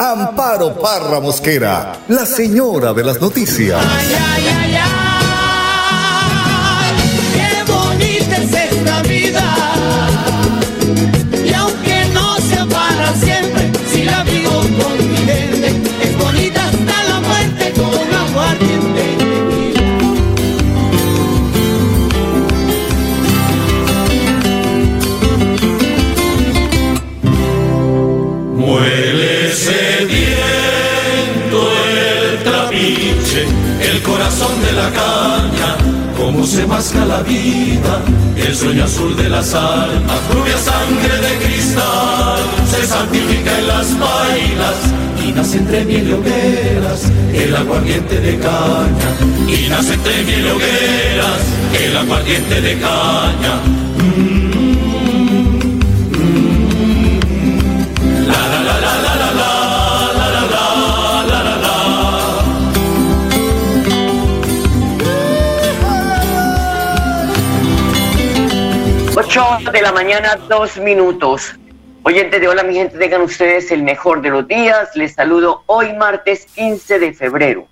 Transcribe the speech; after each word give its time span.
Amparo 0.00 0.74
Parra 0.80 1.18
Mosquera, 1.18 1.98
la 2.06 2.24
señora 2.24 2.92
de 2.92 3.02
las 3.02 3.20
noticias. 3.20 3.84
Ay, 3.84 4.14
ay, 4.14 4.44
ay, 4.60 4.76
ay, 4.84 4.90
qué 7.34 7.50
bonita 7.72 8.36
es 8.36 8.52
esta 8.72 9.02
vida. 9.02 9.42
Y 11.44 11.52
aunque 11.52 12.04
no 12.14 12.36
sea 12.36 12.64
para 12.66 13.12
siempre, 13.16 13.72
si 13.92 14.04
la 14.04 14.22
vivo 14.22 14.52
con 14.52 14.97
vida, 37.22 38.00
el 38.36 38.54
sueño 38.54 38.84
azul 38.84 39.16
de 39.16 39.28
las 39.28 39.54
almas, 39.54 40.20
rubia 40.32 40.56
sangre 40.58 41.16
de 41.16 41.44
cristal, 41.44 42.40
se 42.70 42.86
santifica 42.86 43.58
en 43.58 43.66
las 43.66 43.98
bailas, 43.98 44.76
y 45.26 45.32
nace 45.32 45.58
entre 45.58 45.84
miel 45.84 46.08
y 46.08 46.12
hogueras, 46.12 47.10
el 47.32 47.56
aguardiente 47.56 48.20
de 48.20 48.38
caña, 48.38 49.10
y 49.48 49.68
nace 49.68 49.94
entre 49.94 50.22
miel 50.24 50.46
y 50.46 50.50
hogueras, 50.50 51.42
el 51.80 51.96
aguardiente 51.96 52.60
de 52.60 52.78
caña. 52.78 53.87
Ocho 69.28 69.58
de 69.70 69.82
la 69.82 69.92
mañana, 69.92 70.36
dos 70.48 70.78
minutos. 70.78 71.54
Oyentes 72.02 72.40
de 72.40 72.48
Hola, 72.48 72.62
mi 72.62 72.72
gente, 72.72 72.96
tengan 72.96 73.20
ustedes 73.20 73.70
el 73.70 73.82
mejor 73.82 74.22
de 74.22 74.30
los 74.30 74.48
días. 74.48 74.88
Les 74.96 75.12
saludo 75.12 75.64
hoy, 75.66 75.92
martes 75.92 76.46
15 76.54 76.98
de 76.98 77.12
febrero. 77.12 77.68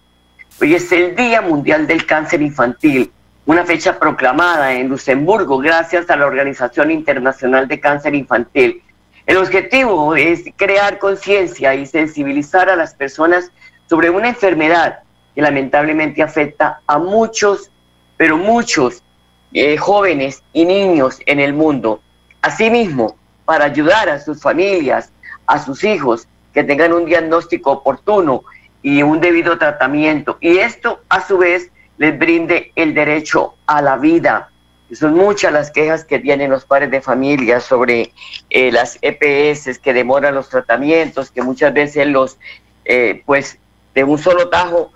Hoy 0.60 0.74
es 0.74 0.92
el 0.92 1.16
Día 1.16 1.40
Mundial 1.40 1.86
del 1.86 2.04
Cáncer 2.04 2.42
Infantil, 2.42 3.10
una 3.46 3.64
fecha 3.64 3.98
proclamada 3.98 4.74
en 4.74 4.90
Luxemburgo 4.90 5.56
gracias 5.56 6.10
a 6.10 6.16
la 6.16 6.26
Organización 6.26 6.90
Internacional 6.90 7.66
de 7.66 7.80
Cáncer 7.80 8.14
Infantil. 8.14 8.82
El 9.24 9.38
objetivo 9.38 10.14
es 10.14 10.44
crear 10.56 10.98
conciencia 10.98 11.74
y 11.74 11.86
sensibilizar 11.86 12.68
a 12.68 12.76
las 12.76 12.92
personas 12.92 13.50
sobre 13.88 14.10
una 14.10 14.28
enfermedad 14.28 14.98
que 15.34 15.40
lamentablemente 15.40 16.22
afecta 16.22 16.82
a 16.86 16.98
muchos, 16.98 17.70
pero 18.18 18.36
muchos 18.36 19.02
eh, 19.52 19.76
jóvenes 19.76 20.42
y 20.52 20.64
niños 20.64 21.18
en 21.26 21.40
el 21.40 21.52
mundo. 21.52 22.00
Asimismo, 22.42 23.16
para 23.44 23.66
ayudar 23.66 24.08
a 24.08 24.20
sus 24.20 24.40
familias, 24.40 25.10
a 25.46 25.62
sus 25.62 25.84
hijos, 25.84 26.28
que 26.52 26.64
tengan 26.64 26.92
un 26.92 27.04
diagnóstico 27.04 27.72
oportuno 27.72 28.44
y 28.82 29.02
un 29.02 29.20
debido 29.20 29.58
tratamiento. 29.58 30.38
Y 30.40 30.58
esto, 30.58 31.00
a 31.08 31.26
su 31.26 31.38
vez, 31.38 31.70
les 31.98 32.18
brinde 32.18 32.72
el 32.76 32.94
derecho 32.94 33.54
a 33.66 33.82
la 33.82 33.96
vida. 33.96 34.50
Son 34.92 35.14
muchas 35.14 35.52
las 35.52 35.70
quejas 35.70 36.04
que 36.04 36.18
tienen 36.18 36.50
los 36.50 36.64
padres 36.64 36.90
de 36.90 37.00
familia 37.00 37.60
sobre 37.60 38.12
eh, 38.50 38.70
las 38.70 38.98
EPS 39.02 39.78
que 39.80 39.92
demoran 39.92 40.34
los 40.34 40.48
tratamientos, 40.48 41.30
que 41.30 41.42
muchas 41.42 41.74
veces 41.74 42.06
los, 42.06 42.38
eh, 42.84 43.22
pues, 43.26 43.58
de 43.94 44.04
un 44.04 44.18
solo 44.18 44.48
tajo 44.48 44.92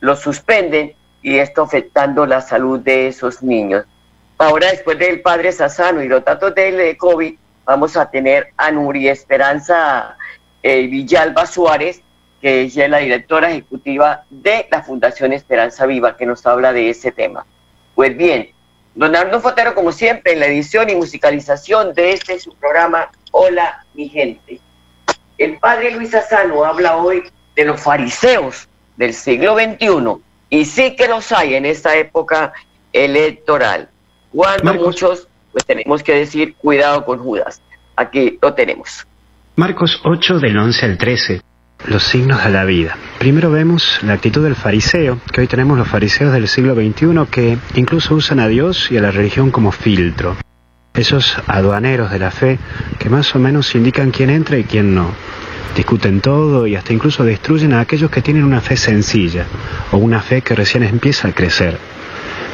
los 0.00 0.20
suspenden 0.20 0.94
y 1.22 1.38
esto 1.38 1.62
afectando 1.62 2.26
la 2.26 2.40
salud 2.40 2.80
de 2.80 3.08
esos 3.08 3.42
niños. 3.42 3.84
Ahora, 4.38 4.70
después 4.70 4.98
del 4.98 5.20
padre 5.20 5.52
Sassano 5.52 6.02
y 6.02 6.08
los 6.08 6.24
datos 6.24 6.54
del 6.54 6.96
COVID, 6.96 7.34
vamos 7.64 7.96
a 7.96 8.10
tener 8.10 8.48
a 8.56 8.70
Nuri 8.70 9.08
Esperanza 9.08 10.16
eh, 10.62 10.86
Villalba 10.88 11.46
Suárez, 11.46 12.02
que 12.40 12.64
es 12.64 12.76
la 12.76 12.98
directora 12.98 13.50
ejecutiva 13.50 14.24
de 14.30 14.66
la 14.70 14.82
Fundación 14.82 15.32
Esperanza 15.32 15.86
Viva, 15.86 16.16
que 16.16 16.26
nos 16.26 16.44
habla 16.44 16.72
de 16.72 16.90
ese 16.90 17.12
tema. 17.12 17.46
Pues 17.94 18.16
bien, 18.16 18.50
don 18.96 19.14
Arno 19.14 19.40
Fotero, 19.40 19.74
como 19.74 19.92
siempre, 19.92 20.32
en 20.32 20.40
la 20.40 20.46
edición 20.46 20.90
y 20.90 20.96
musicalización 20.96 21.94
de 21.94 22.12
este 22.12 22.40
su 22.40 22.54
programa, 22.56 23.10
Hola, 23.30 23.84
mi 23.94 24.08
gente. 24.08 24.60
El 25.38 25.58
padre 25.58 25.92
Luis 25.92 26.10
Sassano 26.10 26.64
habla 26.64 26.96
hoy 26.96 27.22
de 27.54 27.64
los 27.64 27.80
fariseos 27.80 28.68
del 28.96 29.14
siglo 29.14 29.56
XXI, 29.56 30.22
y 30.52 30.66
sí 30.66 30.94
que 30.94 31.08
los 31.08 31.32
hay 31.32 31.54
en 31.54 31.64
esta 31.64 31.96
época 31.96 32.52
electoral. 32.92 33.88
Cuando 34.30 34.64
Marcos. 34.64 34.86
muchos, 34.86 35.28
pues 35.50 35.64
tenemos 35.64 36.02
que 36.02 36.14
decir, 36.14 36.54
cuidado 36.56 37.06
con 37.06 37.20
Judas. 37.20 37.62
Aquí 37.96 38.38
lo 38.40 38.52
tenemos. 38.52 39.06
Marcos 39.56 40.02
8 40.04 40.40
del 40.40 40.58
11 40.58 40.86
al 40.86 40.98
13. 40.98 41.40
Los 41.86 42.02
signos 42.02 42.44
de 42.44 42.50
la 42.50 42.64
vida. 42.66 42.98
Primero 43.18 43.50
vemos 43.50 43.98
la 44.02 44.12
actitud 44.12 44.44
del 44.44 44.54
fariseo, 44.54 45.18
que 45.32 45.40
hoy 45.40 45.46
tenemos 45.46 45.78
los 45.78 45.88
fariseos 45.88 46.34
del 46.34 46.46
siglo 46.46 46.74
XXI 46.74 47.26
que 47.30 47.56
incluso 47.74 48.14
usan 48.14 48.38
a 48.38 48.46
Dios 48.46 48.92
y 48.92 48.98
a 48.98 49.00
la 49.00 49.10
religión 49.10 49.50
como 49.50 49.72
filtro. 49.72 50.36
Esos 50.92 51.34
aduaneros 51.46 52.10
de 52.10 52.18
la 52.18 52.30
fe 52.30 52.58
que 52.98 53.08
más 53.08 53.34
o 53.34 53.38
menos 53.38 53.74
indican 53.74 54.10
quién 54.10 54.28
entra 54.28 54.58
y 54.58 54.64
quién 54.64 54.94
no. 54.94 55.12
Discuten 55.76 56.20
todo 56.20 56.66
y 56.66 56.76
hasta 56.76 56.92
incluso 56.92 57.24
destruyen 57.24 57.72
a 57.72 57.80
aquellos 57.80 58.10
que 58.10 58.22
tienen 58.22 58.44
una 58.44 58.60
fe 58.60 58.76
sencilla 58.76 59.46
o 59.90 59.96
una 59.96 60.20
fe 60.20 60.42
que 60.42 60.54
recién 60.54 60.82
empieza 60.82 61.28
a 61.28 61.32
crecer. 61.32 61.78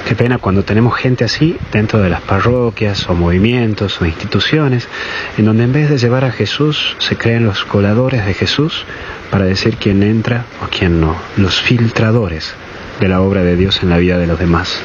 Qué 0.07 0.15
pena 0.15 0.39
cuando 0.39 0.65
tenemos 0.65 0.97
gente 0.97 1.25
así 1.25 1.57
dentro 1.71 2.01
de 2.01 2.09
las 2.09 2.23
parroquias 2.23 3.09
o 3.11 3.15
movimientos 3.15 4.01
o 4.01 4.07
instituciones, 4.07 4.89
en 5.37 5.45
donde 5.45 5.65
en 5.65 5.73
vez 5.73 5.91
de 5.91 5.99
llevar 5.99 6.25
a 6.25 6.33
Jesús 6.33 6.97
se 6.99 7.17
creen 7.17 7.45
los 7.45 7.65
coladores 7.65 8.25
de 8.25 8.33
Jesús 8.33 8.85
para 9.31 9.45
decir 9.45 9.77
quién 9.77 10.03
entra 10.03 10.47
o 10.65 10.69
quién 10.71 11.01
no, 11.01 11.15
los 11.37 11.61
filtradores 11.61 12.55
de 13.01 13.09
la 13.09 13.21
obra 13.21 13.43
de 13.43 13.57
Dios 13.57 13.83
en 13.83 13.91
la 13.91 13.99
vida 13.99 14.17
de 14.17 14.27
los 14.27 14.39
demás. 14.39 14.81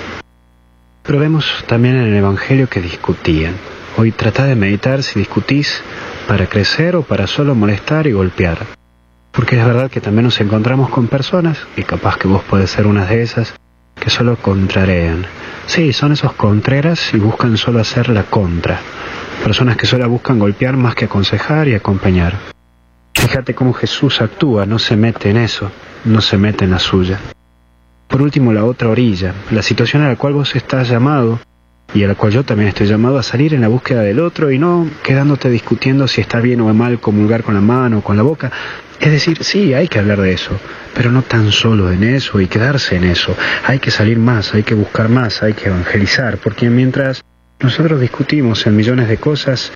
Pero 1.03 1.19
vemos 1.19 1.63
también 1.67 1.95
en 1.95 2.07
el 2.07 2.15
Evangelio 2.15 2.67
que 2.67 2.81
discutían. 2.81 3.53
Hoy 3.95 4.11
trata 4.11 4.45
de 4.45 4.55
meditar 4.55 5.03
si 5.03 5.19
discutís 5.19 5.83
para 6.27 6.47
crecer 6.47 6.95
o 6.95 7.03
para 7.03 7.27
solo 7.27 7.55
molestar 7.55 8.07
y 8.07 8.11
golpear. 8.11 8.59
Porque 9.31 9.59
es 9.59 9.65
verdad 9.65 9.89
que 9.89 10.01
también 10.01 10.25
nos 10.25 10.39
encontramos 10.41 10.89
con 10.89 11.07
personas, 11.07 11.57
y 11.75 11.83
capaz 11.83 12.17
que 12.17 12.27
vos 12.27 12.43
podés 12.43 12.69
ser 12.69 12.87
una 12.87 13.05
de 13.05 13.21
esas, 13.23 13.53
que 13.99 14.09
solo 14.09 14.35
contrarean. 14.35 15.25
Sí, 15.65 15.93
son 15.93 16.11
esos 16.11 16.33
contreras 16.33 17.13
y 17.13 17.17
buscan 17.17 17.57
solo 17.57 17.79
hacer 17.79 18.09
la 18.09 18.23
contra. 18.23 18.79
Personas 19.43 19.77
que 19.77 19.85
solo 19.85 20.07
buscan 20.09 20.39
golpear 20.39 20.77
más 20.77 20.95
que 20.95 21.05
aconsejar 21.05 21.67
y 21.67 21.75
acompañar. 21.75 22.37
Fíjate 23.13 23.55
cómo 23.55 23.73
Jesús 23.73 24.21
actúa, 24.21 24.65
no 24.65 24.79
se 24.79 24.95
mete 24.95 25.29
en 25.29 25.37
eso, 25.37 25.71
no 26.05 26.21
se 26.21 26.37
mete 26.37 26.65
en 26.65 26.71
la 26.71 26.79
suya. 26.79 27.19
Por 28.07 28.21
último, 28.21 28.53
la 28.53 28.65
otra 28.65 28.89
orilla, 28.89 29.33
la 29.51 29.61
situación 29.61 30.03
a 30.03 30.09
la 30.09 30.15
cual 30.15 30.33
vos 30.33 30.55
estás 30.55 30.89
llamado 30.89 31.39
y 31.93 32.03
a 32.03 32.07
la 32.07 32.15
cual 32.15 32.33
yo 32.33 32.43
también 32.43 32.69
estoy 32.69 32.87
llamado 32.87 33.17
a 33.17 33.23
salir 33.23 33.53
en 33.53 33.61
la 33.61 33.67
búsqueda 33.67 34.01
del 34.01 34.19
otro 34.19 34.51
y 34.51 34.57
no 34.57 34.87
quedándote 35.03 35.49
discutiendo 35.49 36.07
si 36.07 36.21
está 36.21 36.39
bien 36.39 36.61
o 36.61 36.73
mal 36.73 36.99
comulgar 36.99 37.43
con 37.43 37.53
la 37.53 37.61
mano 37.61 37.99
o 37.99 38.01
con 38.01 38.17
la 38.17 38.23
boca. 38.23 38.51
Es 38.99 39.11
decir, 39.11 39.43
sí, 39.43 39.73
hay 39.73 39.87
que 39.87 39.99
hablar 39.99 40.21
de 40.21 40.33
eso, 40.33 40.51
pero 40.95 41.11
no 41.11 41.21
tan 41.21 41.51
solo 41.51 41.91
en 41.91 42.03
eso 42.03 42.39
y 42.39 42.47
quedarse 42.47 42.95
en 42.95 43.03
eso. 43.03 43.35
Hay 43.65 43.79
que 43.79 43.91
salir 43.91 44.17
más, 44.17 44.53
hay 44.53 44.63
que 44.63 44.75
buscar 44.75 45.09
más, 45.09 45.43
hay 45.43 45.53
que 45.53 45.67
evangelizar, 45.67 46.37
porque 46.37 46.69
mientras 46.69 47.23
nosotros 47.59 47.99
discutimos 47.99 48.65
en 48.65 48.75
millones 48.75 49.07
de 49.09 49.17
cosas, 49.17 49.73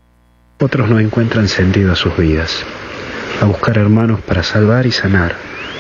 otros 0.59 0.89
no 0.89 0.99
encuentran 0.99 1.47
sentido 1.47 1.91
a 1.91 1.95
sus 1.95 2.17
vidas. 2.17 2.63
A 3.41 3.45
buscar 3.45 3.77
hermanos 3.77 4.21
para 4.21 4.43
salvar 4.43 4.87
y 4.87 4.91
sanar, 4.91 5.35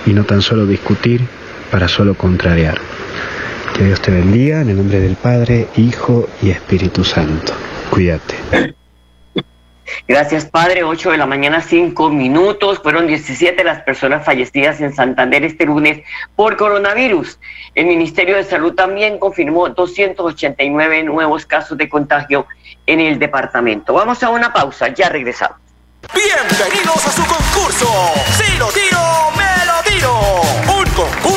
y 0.05 0.11
no 0.11 0.23
tan 0.23 0.41
solo 0.41 0.65
discutir 0.65 1.21
para 1.71 1.87
solo 1.87 2.13
contrariar. 2.13 2.79
Que 3.77 3.83
Dios 3.83 4.01
te 4.01 4.09
bendiga 4.09 4.61
en 4.61 4.71
el 4.71 4.77
nombre 4.77 4.99
del 4.99 5.15
Padre, 5.15 5.67
Hijo 5.75 6.27
y 6.41 6.49
Espíritu 6.49 7.03
Santo. 7.03 7.53
Cuídate. 7.91 8.33
Gracias, 10.07 10.45
Padre. 10.45 10.83
8 10.83 11.11
de 11.11 11.17
la 11.17 11.27
mañana, 11.27 11.61
5 11.61 12.09
minutos. 12.09 12.79
Fueron 12.81 13.05
17 13.05 13.63
las 13.63 13.83
personas 13.83 14.25
fallecidas 14.25 14.81
en 14.81 14.95
Santander 14.95 15.43
este 15.43 15.67
lunes 15.67 16.03
por 16.35 16.57
coronavirus. 16.57 17.39
El 17.75 17.85
Ministerio 17.85 18.35
de 18.37 18.45
Salud 18.45 18.73
también 18.73 19.19
confirmó 19.19 19.69
289 19.69 21.03
nuevos 21.03 21.45
casos 21.45 21.77
de 21.77 21.87
contagio 21.87 22.47
en 22.87 22.99
el 22.99 23.19
departamento. 23.19 23.93
Vamos 23.93 24.23
a 24.23 24.31
una 24.31 24.51
pausa, 24.51 24.87
ya 24.87 25.09
regresamos. 25.09 25.59
Bienvenidos 26.15 27.05
a 27.05 27.11
su 27.11 27.23
concurso. 27.27 27.85
Si 28.31 28.57
lo 28.57 28.69
tiro, 28.69 28.99
me 29.37 29.65
lo 29.67 29.83
tiro. 29.83 30.41
Un 30.79 30.89
concurso 30.95 31.36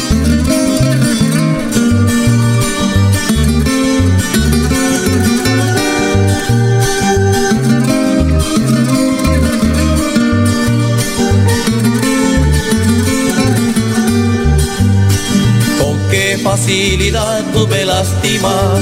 Lastimas, 18.11 18.79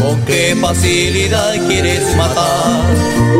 con 0.00 0.24
qué 0.24 0.56
facilidad 0.60 1.54
quieres 1.66 2.16
matar. 2.16 2.84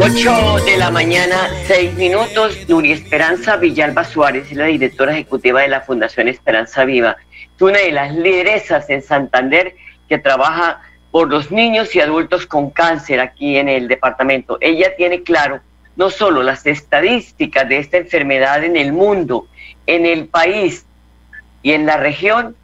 8 0.03 0.65
de 0.65 0.77
la 0.77 0.91
mañana, 0.91 1.49
6 1.67 1.95
minutos. 1.95 2.57
Nuri 2.69 2.93
Esperanza 2.93 3.57
Villalba 3.57 4.05
Suárez 4.05 4.51
es 4.51 4.57
la 4.57 4.67
directora 4.67 5.13
ejecutiva 5.13 5.63
de 5.63 5.69
la 5.69 5.81
Fundación 5.81 6.29
Esperanza 6.29 6.85
Viva. 6.85 7.17
Es 7.55 7.63
una 7.63 7.79
de 7.79 7.93
las 7.93 8.15
lideresas 8.15 8.89
en 8.91 9.03
Santander 9.03 9.75
que 10.09 10.19
trabaja 10.19 10.81
por 11.11 11.31
los 11.31 11.51
niños 11.51 11.95
y 11.95 12.01
adultos 12.01 12.47
con 12.47 12.71
cáncer 12.71 13.21
aquí 13.21 13.57
en 13.57 13.69
el 13.69 13.89
departamento. 13.89 14.59
Ella 14.61 14.95
tiene 14.97 15.23
claro 15.23 15.61
no 15.97 16.11
solo 16.11 16.43
las 16.43 16.67
estadísticas 16.67 17.69
de 17.69 17.79
esta 17.79 17.97
enfermedad 17.97 18.63
en 18.65 18.77
el 18.77 18.93
mundo, 18.93 19.47
en 19.87 20.05
el 20.05 20.27
país 20.27 20.85
y 21.63 21.73
en 21.73 21.87
la 21.87 21.97
región, 21.97 22.55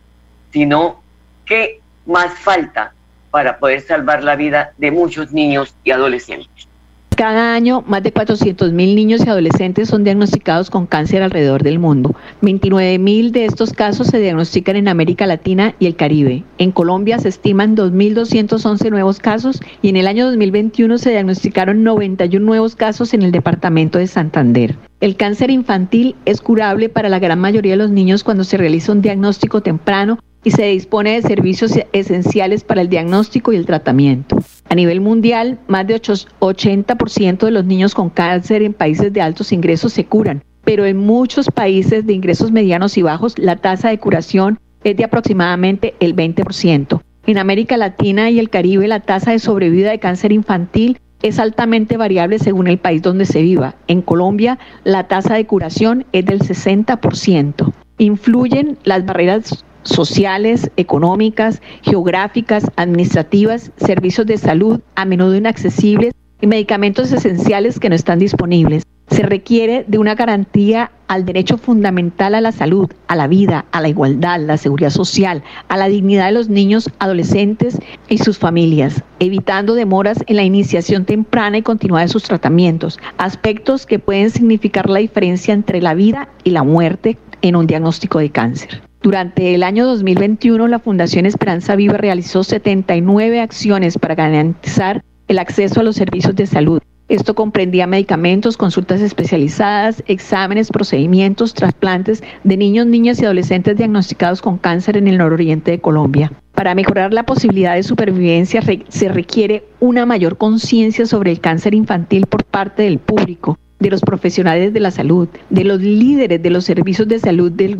sino 0.52 1.02
qué 1.46 1.81
más 2.06 2.32
falta 2.38 2.92
para 3.30 3.58
poder 3.58 3.80
salvar 3.80 4.22
la 4.22 4.36
vida 4.36 4.72
de 4.78 4.90
muchos 4.90 5.32
niños 5.32 5.74
y 5.84 5.90
adolescentes. 5.90 6.68
Cada 7.16 7.54
año, 7.54 7.84
más 7.86 8.02
de 8.02 8.10
400 8.10 8.72
mil 8.72 8.96
niños 8.96 9.24
y 9.24 9.28
adolescentes 9.28 9.88
son 9.88 10.02
diagnosticados 10.02 10.70
con 10.70 10.86
cáncer 10.86 11.22
alrededor 11.22 11.62
del 11.62 11.78
mundo. 11.78 12.14
29 12.40 12.98
mil 12.98 13.32
de 13.32 13.44
estos 13.44 13.72
casos 13.72 14.06
se 14.06 14.18
diagnostican 14.18 14.76
en 14.76 14.88
América 14.88 15.26
Latina 15.26 15.74
y 15.78 15.86
el 15.86 15.94
Caribe. 15.94 16.42
En 16.58 16.72
Colombia 16.72 17.18
se 17.18 17.28
estiman 17.28 17.76
2.211 17.76 18.90
nuevos 18.90 19.18
casos 19.18 19.60
y 19.82 19.90
en 19.90 19.96
el 19.96 20.08
año 20.08 20.26
2021 20.26 20.98
se 20.98 21.10
diagnosticaron 21.10 21.84
91 21.84 22.44
nuevos 22.44 22.76
casos 22.76 23.12
en 23.12 23.22
el 23.22 23.30
departamento 23.30 23.98
de 23.98 24.06
Santander. 24.06 24.74
El 25.00 25.16
cáncer 25.16 25.50
infantil 25.50 26.16
es 26.24 26.40
curable 26.40 26.88
para 26.88 27.08
la 27.08 27.18
gran 27.18 27.38
mayoría 27.38 27.72
de 27.72 27.78
los 27.78 27.90
niños 27.90 28.24
cuando 28.24 28.44
se 28.44 28.56
realiza 28.56 28.90
un 28.90 29.02
diagnóstico 29.02 29.60
temprano 29.60 30.18
y 30.44 30.50
se 30.50 30.66
dispone 30.66 31.12
de 31.12 31.22
servicios 31.22 31.72
esenciales 31.92 32.64
para 32.64 32.80
el 32.80 32.88
diagnóstico 32.88 33.52
y 33.52 33.56
el 33.56 33.66
tratamiento. 33.66 34.38
A 34.68 34.74
nivel 34.74 35.00
mundial, 35.00 35.58
más 35.68 35.86
de 35.86 36.00
80% 36.00 37.44
de 37.44 37.50
los 37.50 37.64
niños 37.64 37.94
con 37.94 38.10
cáncer 38.10 38.62
en 38.62 38.74
países 38.74 39.12
de 39.12 39.20
altos 39.20 39.52
ingresos 39.52 39.92
se 39.92 40.06
curan, 40.06 40.42
pero 40.64 40.86
en 40.86 40.96
muchos 40.96 41.50
países 41.50 42.06
de 42.06 42.12
ingresos 42.12 42.52
medianos 42.52 42.96
y 42.96 43.02
bajos 43.02 43.38
la 43.38 43.56
tasa 43.56 43.90
de 43.90 43.98
curación 43.98 44.58
es 44.84 44.96
de 44.96 45.04
aproximadamente 45.04 45.94
el 46.00 46.16
20%. 46.16 47.00
En 47.26 47.38
América 47.38 47.76
Latina 47.76 48.30
y 48.30 48.38
el 48.38 48.50
Caribe 48.50 48.88
la 48.88 49.00
tasa 49.00 49.30
de 49.30 49.38
sobrevida 49.38 49.90
de 49.90 50.00
cáncer 50.00 50.32
infantil 50.32 50.98
es 51.22 51.38
altamente 51.38 51.96
variable 51.96 52.40
según 52.40 52.66
el 52.66 52.78
país 52.78 53.00
donde 53.00 53.26
se 53.26 53.42
viva. 53.42 53.76
En 53.86 54.02
Colombia 54.02 54.58
la 54.82 55.06
tasa 55.06 55.34
de 55.34 55.46
curación 55.46 56.04
es 56.12 56.24
del 56.26 56.40
60%. 56.40 57.72
Influyen 57.98 58.78
las 58.82 59.06
barreras 59.06 59.64
sociales, 59.82 60.70
económicas, 60.76 61.60
geográficas, 61.82 62.70
administrativas, 62.76 63.72
servicios 63.76 64.26
de 64.26 64.38
salud 64.38 64.80
a 64.94 65.04
menudo 65.04 65.36
inaccesibles 65.36 66.12
y 66.40 66.46
medicamentos 66.46 67.12
esenciales 67.12 67.78
que 67.78 67.88
no 67.88 67.94
están 67.94 68.18
disponibles. 68.18 68.84
Se 69.08 69.22
requiere 69.22 69.84
de 69.86 69.98
una 69.98 70.14
garantía 70.14 70.90
al 71.06 71.26
derecho 71.26 71.58
fundamental 71.58 72.34
a 72.34 72.40
la 72.40 72.52
salud, 72.52 72.90
a 73.08 73.16
la 73.16 73.26
vida, 73.26 73.66
a 73.70 73.80
la 73.80 73.88
igualdad, 73.88 74.40
la 74.40 74.56
seguridad 74.56 74.90
social, 74.90 75.42
a 75.68 75.76
la 75.76 75.88
dignidad 75.88 76.26
de 76.26 76.32
los 76.32 76.48
niños, 76.48 76.90
adolescentes 76.98 77.78
y 78.08 78.18
sus 78.18 78.38
familias, 78.38 79.02
evitando 79.18 79.74
demoras 79.74 80.18
en 80.26 80.36
la 80.36 80.44
iniciación 80.44 81.04
temprana 81.04 81.58
y 81.58 81.62
continuada 81.62 82.06
de 82.06 82.12
sus 82.12 82.22
tratamientos, 82.22 82.98
aspectos 83.18 83.86
que 83.86 83.98
pueden 83.98 84.30
significar 84.30 84.88
la 84.88 85.00
diferencia 85.00 85.52
entre 85.52 85.82
la 85.82 85.94
vida 85.94 86.28
y 86.42 86.50
la 86.50 86.62
muerte 86.62 87.18
en 87.42 87.56
un 87.56 87.66
diagnóstico 87.66 88.18
de 88.18 88.30
cáncer. 88.30 88.82
Durante 89.02 89.56
el 89.56 89.64
año 89.64 89.84
2021, 89.84 90.68
la 90.68 90.78
Fundación 90.78 91.26
Esperanza 91.26 91.74
Viva 91.74 91.96
realizó 91.96 92.44
79 92.44 93.40
acciones 93.40 93.98
para 93.98 94.14
garantizar 94.14 95.02
el 95.26 95.40
acceso 95.40 95.80
a 95.80 95.82
los 95.82 95.96
servicios 95.96 96.36
de 96.36 96.46
salud. 96.46 96.80
Esto 97.08 97.34
comprendía 97.34 97.88
medicamentos, 97.88 98.56
consultas 98.56 99.00
especializadas, 99.00 100.04
exámenes, 100.06 100.70
procedimientos, 100.70 101.52
trasplantes 101.52 102.22
de 102.44 102.56
niños, 102.56 102.86
niñas 102.86 103.20
y 103.20 103.24
adolescentes 103.24 103.76
diagnosticados 103.76 104.40
con 104.40 104.56
cáncer 104.56 104.96
en 104.96 105.08
el 105.08 105.18
nororiente 105.18 105.72
de 105.72 105.80
Colombia. 105.80 106.30
Para 106.54 106.76
mejorar 106.76 107.12
la 107.12 107.26
posibilidad 107.26 107.74
de 107.74 107.82
supervivencia 107.82 108.62
se 108.88 109.08
requiere 109.08 109.64
una 109.80 110.06
mayor 110.06 110.38
conciencia 110.38 111.06
sobre 111.06 111.32
el 111.32 111.40
cáncer 111.40 111.74
infantil 111.74 112.26
por 112.26 112.44
parte 112.44 112.84
del 112.84 113.00
público, 113.00 113.58
de 113.82 113.90
los 113.90 114.00
profesionales 114.00 114.72
de 114.72 114.80
la 114.80 114.90
salud, 114.90 115.28
de 115.50 115.64
los 115.64 115.80
líderes 115.80 116.42
de 116.42 116.50
los 116.50 116.64
servicios 116.64 117.08
de 117.08 117.18
salud 117.18 117.52
del, 117.52 117.76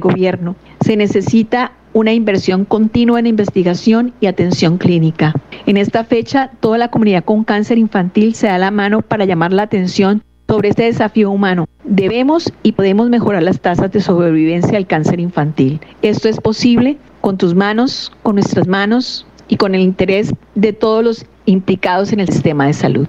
gobierno. 0.00 0.56
Se 0.80 0.96
necesita 0.96 1.72
una 1.92 2.12
inversión 2.12 2.64
continua 2.64 3.20
en 3.20 3.26
investigación 3.26 4.12
y 4.20 4.26
atención 4.26 4.78
clínica. 4.78 5.34
En 5.66 5.76
esta 5.76 6.04
fecha, 6.04 6.50
toda 6.60 6.78
la 6.78 6.88
comunidad 6.88 7.24
con 7.24 7.44
cáncer 7.44 7.78
infantil 7.78 8.34
se 8.34 8.48
da 8.48 8.58
la 8.58 8.70
mano 8.70 9.02
para 9.02 9.24
llamar 9.24 9.52
la 9.52 9.62
atención 9.62 10.22
sobre 10.48 10.70
este 10.70 10.84
desafío 10.84 11.30
humano. 11.30 11.66
Debemos 11.84 12.52
y 12.62 12.72
podemos 12.72 13.08
mejorar 13.08 13.42
las 13.42 13.60
tasas 13.60 13.92
de 13.92 14.00
sobrevivencia 14.00 14.78
al 14.78 14.86
cáncer 14.86 15.20
infantil. 15.20 15.80
Esto 16.02 16.28
es 16.28 16.40
posible 16.40 16.98
con 17.20 17.38
tus 17.38 17.54
manos, 17.54 18.12
con 18.22 18.36
nuestras 18.36 18.66
manos 18.68 19.26
y 19.48 19.56
con 19.56 19.74
el 19.74 19.80
interés 19.80 20.32
de 20.54 20.72
todos 20.72 21.04
los 21.04 21.26
implicados 21.46 22.12
en 22.12 22.20
el 22.20 22.28
sistema 22.28 22.66
de 22.66 22.72
salud. 22.72 23.06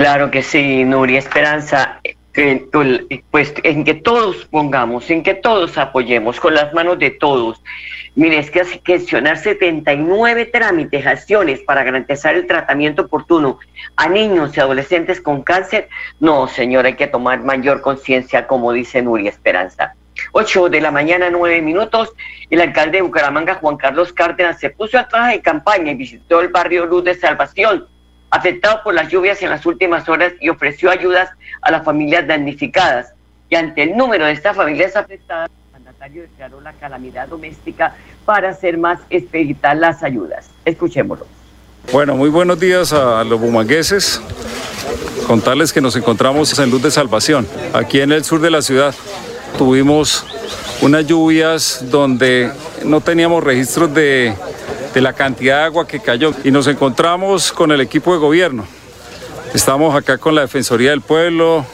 Claro 0.00 0.30
que 0.30 0.42
sí, 0.42 0.82
Nuria 0.82 1.18
Esperanza, 1.18 2.00
pues 3.30 3.52
en 3.64 3.84
que 3.84 3.92
todos 3.92 4.46
pongamos, 4.46 5.10
en 5.10 5.22
que 5.22 5.34
todos 5.34 5.76
apoyemos, 5.76 6.40
con 6.40 6.54
las 6.54 6.72
manos 6.72 6.98
de 6.98 7.10
todos. 7.10 7.62
Mire, 8.14 8.38
es 8.38 8.50
que 8.50 8.64
gestionar 8.82 9.36
79 9.36 10.46
trámites, 10.46 11.06
acciones 11.06 11.60
para 11.60 11.84
garantizar 11.84 12.34
el 12.34 12.46
tratamiento 12.46 13.02
oportuno 13.02 13.58
a 13.96 14.08
niños 14.08 14.56
y 14.56 14.60
adolescentes 14.60 15.20
con 15.20 15.42
cáncer, 15.42 15.90
no, 16.18 16.48
señor, 16.48 16.86
hay 16.86 16.94
que 16.94 17.06
tomar 17.06 17.42
mayor 17.44 17.82
conciencia, 17.82 18.46
como 18.46 18.72
dice 18.72 19.02
Nuria 19.02 19.28
Esperanza. 19.28 19.96
8 20.32 20.70
de 20.70 20.80
la 20.80 20.90
mañana, 20.90 21.28
9 21.28 21.60
minutos, 21.60 22.14
el 22.48 22.62
alcalde 22.62 22.96
de 22.96 23.02
Bucaramanga, 23.02 23.56
Juan 23.56 23.76
Carlos 23.76 24.14
Cárdenas, 24.14 24.60
se 24.60 24.70
puso 24.70 24.98
a 24.98 25.06
traje 25.06 25.36
de 25.36 25.42
campaña 25.42 25.92
y 25.92 25.96
visitó 25.96 26.40
el 26.40 26.48
barrio 26.48 26.86
Luz 26.86 27.04
de 27.04 27.14
Salvación 27.16 27.86
afectado 28.30 28.80
por 28.82 28.94
las 28.94 29.08
lluvias 29.08 29.42
en 29.42 29.50
las 29.50 29.66
últimas 29.66 30.08
horas 30.08 30.32
y 30.40 30.48
ofreció 30.48 30.90
ayudas 30.90 31.30
a 31.62 31.70
las 31.70 31.84
familias 31.84 32.26
damnificadas. 32.26 33.12
Y 33.48 33.56
ante 33.56 33.82
el 33.82 33.96
número 33.96 34.26
de 34.26 34.32
estas 34.32 34.56
familias 34.56 34.94
afectadas, 34.96 35.50
el 35.50 35.72
mandatario 35.72 36.22
declaró 36.22 36.60
la 36.60 36.72
calamidad 36.74 37.28
doméstica 37.28 37.96
para 38.24 38.50
hacer 38.50 38.78
más 38.78 39.00
expeditar 39.10 39.76
las 39.76 40.02
ayudas. 40.02 40.50
Escuchémoslo. 40.64 41.26
Bueno, 41.92 42.14
muy 42.14 42.28
buenos 42.28 42.60
días 42.60 42.92
a 42.92 43.24
los 43.24 43.40
bumangueses. 43.40 44.20
Contarles 45.26 45.72
que 45.72 45.80
nos 45.80 45.96
encontramos 45.96 46.56
en 46.58 46.70
Luz 46.70 46.82
de 46.82 46.90
Salvación, 46.90 47.46
aquí 47.72 48.00
en 48.00 48.12
el 48.12 48.24
sur 48.24 48.40
de 48.40 48.50
la 48.50 48.62
ciudad. 48.62 48.94
Tuvimos 49.58 50.24
unas 50.82 51.06
lluvias 51.06 51.84
donde 51.90 52.52
no 52.84 53.00
teníamos 53.00 53.42
registros 53.42 53.92
de 53.92 54.34
de 54.94 55.00
la 55.00 55.12
cantidad 55.12 55.58
de 55.58 55.64
agua 55.64 55.86
que 55.86 56.00
cayó. 56.00 56.32
Y 56.44 56.50
nos 56.50 56.66
encontramos 56.66 57.52
con 57.52 57.72
el 57.72 57.80
equipo 57.80 58.12
de 58.12 58.18
gobierno. 58.18 58.64
Estamos 59.54 59.94
acá 59.94 60.18
con 60.18 60.34
la 60.34 60.42
Defensoría 60.42 60.90
del 60.90 61.00
Pueblo, 61.00 61.64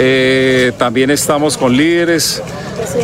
Eh, 0.00 0.72
también 0.78 1.10
estamos 1.10 1.56
con 1.56 1.76
líderes, 1.76 2.40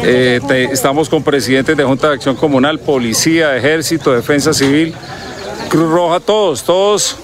eh, 0.04 0.40
estamos 0.70 1.08
con 1.08 1.24
presidentes 1.24 1.76
de 1.76 1.82
Junta 1.82 2.08
de 2.08 2.14
Acción 2.14 2.36
Comunal, 2.36 2.78
Policía, 2.78 3.56
Ejército, 3.56 4.12
Defensa 4.12 4.52
Civil, 4.52 4.94
Cruz 5.70 5.90
Roja, 5.90 6.20
todos, 6.20 6.62
todos 6.62 7.16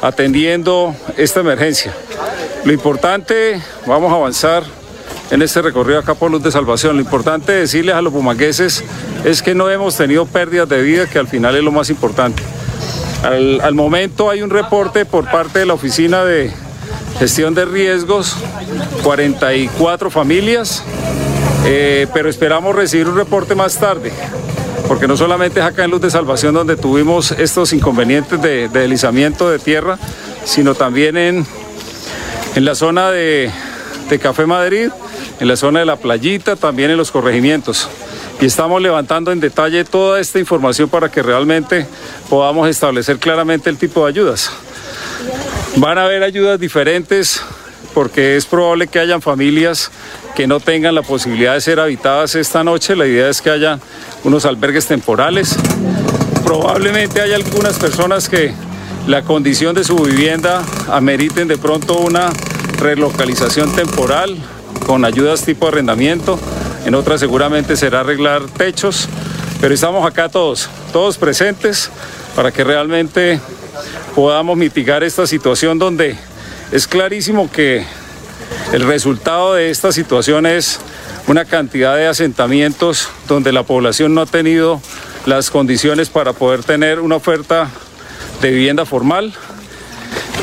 atendiendo 0.00 0.96
esta 1.16 1.38
emergencia. 1.40 1.94
Lo 2.64 2.72
importante, 2.72 3.62
vamos 3.86 4.10
a 4.12 4.16
avanzar 4.16 4.64
en 5.32 5.40
este 5.40 5.62
recorrido 5.62 5.98
acá 5.98 6.14
por 6.14 6.30
Luz 6.30 6.42
de 6.42 6.52
Salvación. 6.52 6.96
Lo 6.96 7.02
importante 7.02 7.52
decirles 7.52 7.94
a 7.94 8.02
los 8.02 8.12
bumangueses 8.12 8.84
es 9.24 9.42
que 9.42 9.54
no 9.54 9.70
hemos 9.70 9.96
tenido 9.96 10.26
pérdidas 10.26 10.68
de 10.68 10.82
vida, 10.82 11.06
que 11.06 11.18
al 11.18 11.26
final 11.26 11.56
es 11.56 11.64
lo 11.64 11.72
más 11.72 11.88
importante. 11.88 12.42
Al, 13.22 13.74
momento 13.74 14.28
hay 14.28 14.42
un 14.42 14.50
reporte 14.50 15.06
por 15.06 15.30
parte 15.30 15.60
de 15.60 15.66
la 15.66 15.72
Oficina 15.72 16.22
de 16.22 16.52
Gestión 17.18 17.54
de 17.54 17.64
Riesgos, 17.64 18.36
44 19.02 20.10
familias, 20.10 20.84
eh, 21.64 22.06
pero 22.12 22.28
esperamos 22.28 22.76
recibir 22.76 23.08
un 23.08 23.16
reporte 23.16 23.54
más 23.54 23.78
tarde, 23.78 24.12
porque 24.86 25.08
no 25.08 25.16
solamente 25.16 25.60
es 25.60 25.66
acá 25.66 25.84
en 25.84 25.92
Luz 25.92 26.02
de 26.02 26.10
Salvación 26.10 26.52
donde 26.52 26.76
tuvimos 26.76 27.30
estos 27.30 27.72
inconvenientes 27.72 28.42
de, 28.42 28.68
de 28.68 28.80
deslizamiento 28.80 29.48
de 29.48 29.58
tierra, 29.58 29.98
sino 30.44 30.74
también 30.74 31.16
en, 31.16 31.46
en 32.54 32.64
la 32.66 32.74
zona 32.74 33.10
de 33.10 33.50
Café 34.20 34.44
Madrid, 34.44 34.90
en 35.42 35.48
la 35.48 35.56
zona 35.56 35.80
de 35.80 35.86
la 35.86 35.96
playita, 35.96 36.54
también 36.54 36.92
en 36.92 36.96
los 36.96 37.10
corregimientos. 37.10 37.88
Y 38.40 38.46
estamos 38.46 38.80
levantando 38.80 39.32
en 39.32 39.40
detalle 39.40 39.84
toda 39.84 40.20
esta 40.20 40.38
información 40.38 40.88
para 40.88 41.10
que 41.10 41.20
realmente 41.20 41.84
podamos 42.30 42.68
establecer 42.68 43.18
claramente 43.18 43.68
el 43.68 43.76
tipo 43.76 44.04
de 44.04 44.10
ayudas. 44.10 44.52
Van 45.74 45.98
a 45.98 46.04
haber 46.04 46.22
ayudas 46.22 46.60
diferentes 46.60 47.42
porque 47.92 48.36
es 48.36 48.46
probable 48.46 48.86
que 48.86 49.00
hayan 49.00 49.20
familias 49.20 49.90
que 50.36 50.46
no 50.46 50.60
tengan 50.60 50.94
la 50.94 51.02
posibilidad 51.02 51.54
de 51.54 51.60
ser 51.60 51.80
habitadas 51.80 52.36
esta 52.36 52.62
noche. 52.62 52.94
La 52.94 53.08
idea 53.08 53.28
es 53.28 53.42
que 53.42 53.50
haya 53.50 53.80
unos 54.22 54.44
albergues 54.44 54.86
temporales. 54.86 55.56
Probablemente 56.44 57.20
haya 57.20 57.34
algunas 57.34 57.80
personas 57.80 58.28
que 58.28 58.54
la 59.08 59.22
condición 59.22 59.74
de 59.74 59.82
su 59.82 59.96
vivienda 59.96 60.62
ameriten 60.88 61.48
de 61.48 61.58
pronto 61.58 61.98
una 61.98 62.30
relocalización 62.78 63.74
temporal 63.74 64.38
con 64.86 65.04
ayudas 65.04 65.44
tipo 65.44 65.68
arrendamiento. 65.68 66.38
En 66.84 66.94
otras 66.94 67.20
seguramente 67.20 67.76
será 67.76 68.00
arreglar 68.00 68.42
techos. 68.46 69.08
Pero 69.60 69.74
estamos 69.74 70.04
acá 70.04 70.28
todos, 70.28 70.68
todos 70.92 71.18
presentes 71.18 71.90
para 72.34 72.50
que 72.50 72.64
realmente 72.64 73.40
podamos 74.14 74.56
mitigar 74.56 75.04
esta 75.04 75.26
situación 75.26 75.78
donde 75.78 76.16
es 76.72 76.86
clarísimo 76.88 77.50
que 77.50 77.84
el 78.72 78.82
resultado 78.82 79.54
de 79.54 79.70
esta 79.70 79.92
situación 79.92 80.46
es 80.46 80.80
una 81.26 81.44
cantidad 81.44 81.96
de 81.96 82.06
asentamientos 82.06 83.08
donde 83.28 83.52
la 83.52 83.62
población 83.62 84.14
no 84.14 84.22
ha 84.22 84.26
tenido 84.26 84.80
las 85.26 85.50
condiciones 85.50 86.08
para 86.08 86.32
poder 86.32 86.64
tener 86.64 87.00
una 87.00 87.16
oferta 87.16 87.68
de 88.40 88.50
vivienda 88.50 88.84
formal 88.84 89.32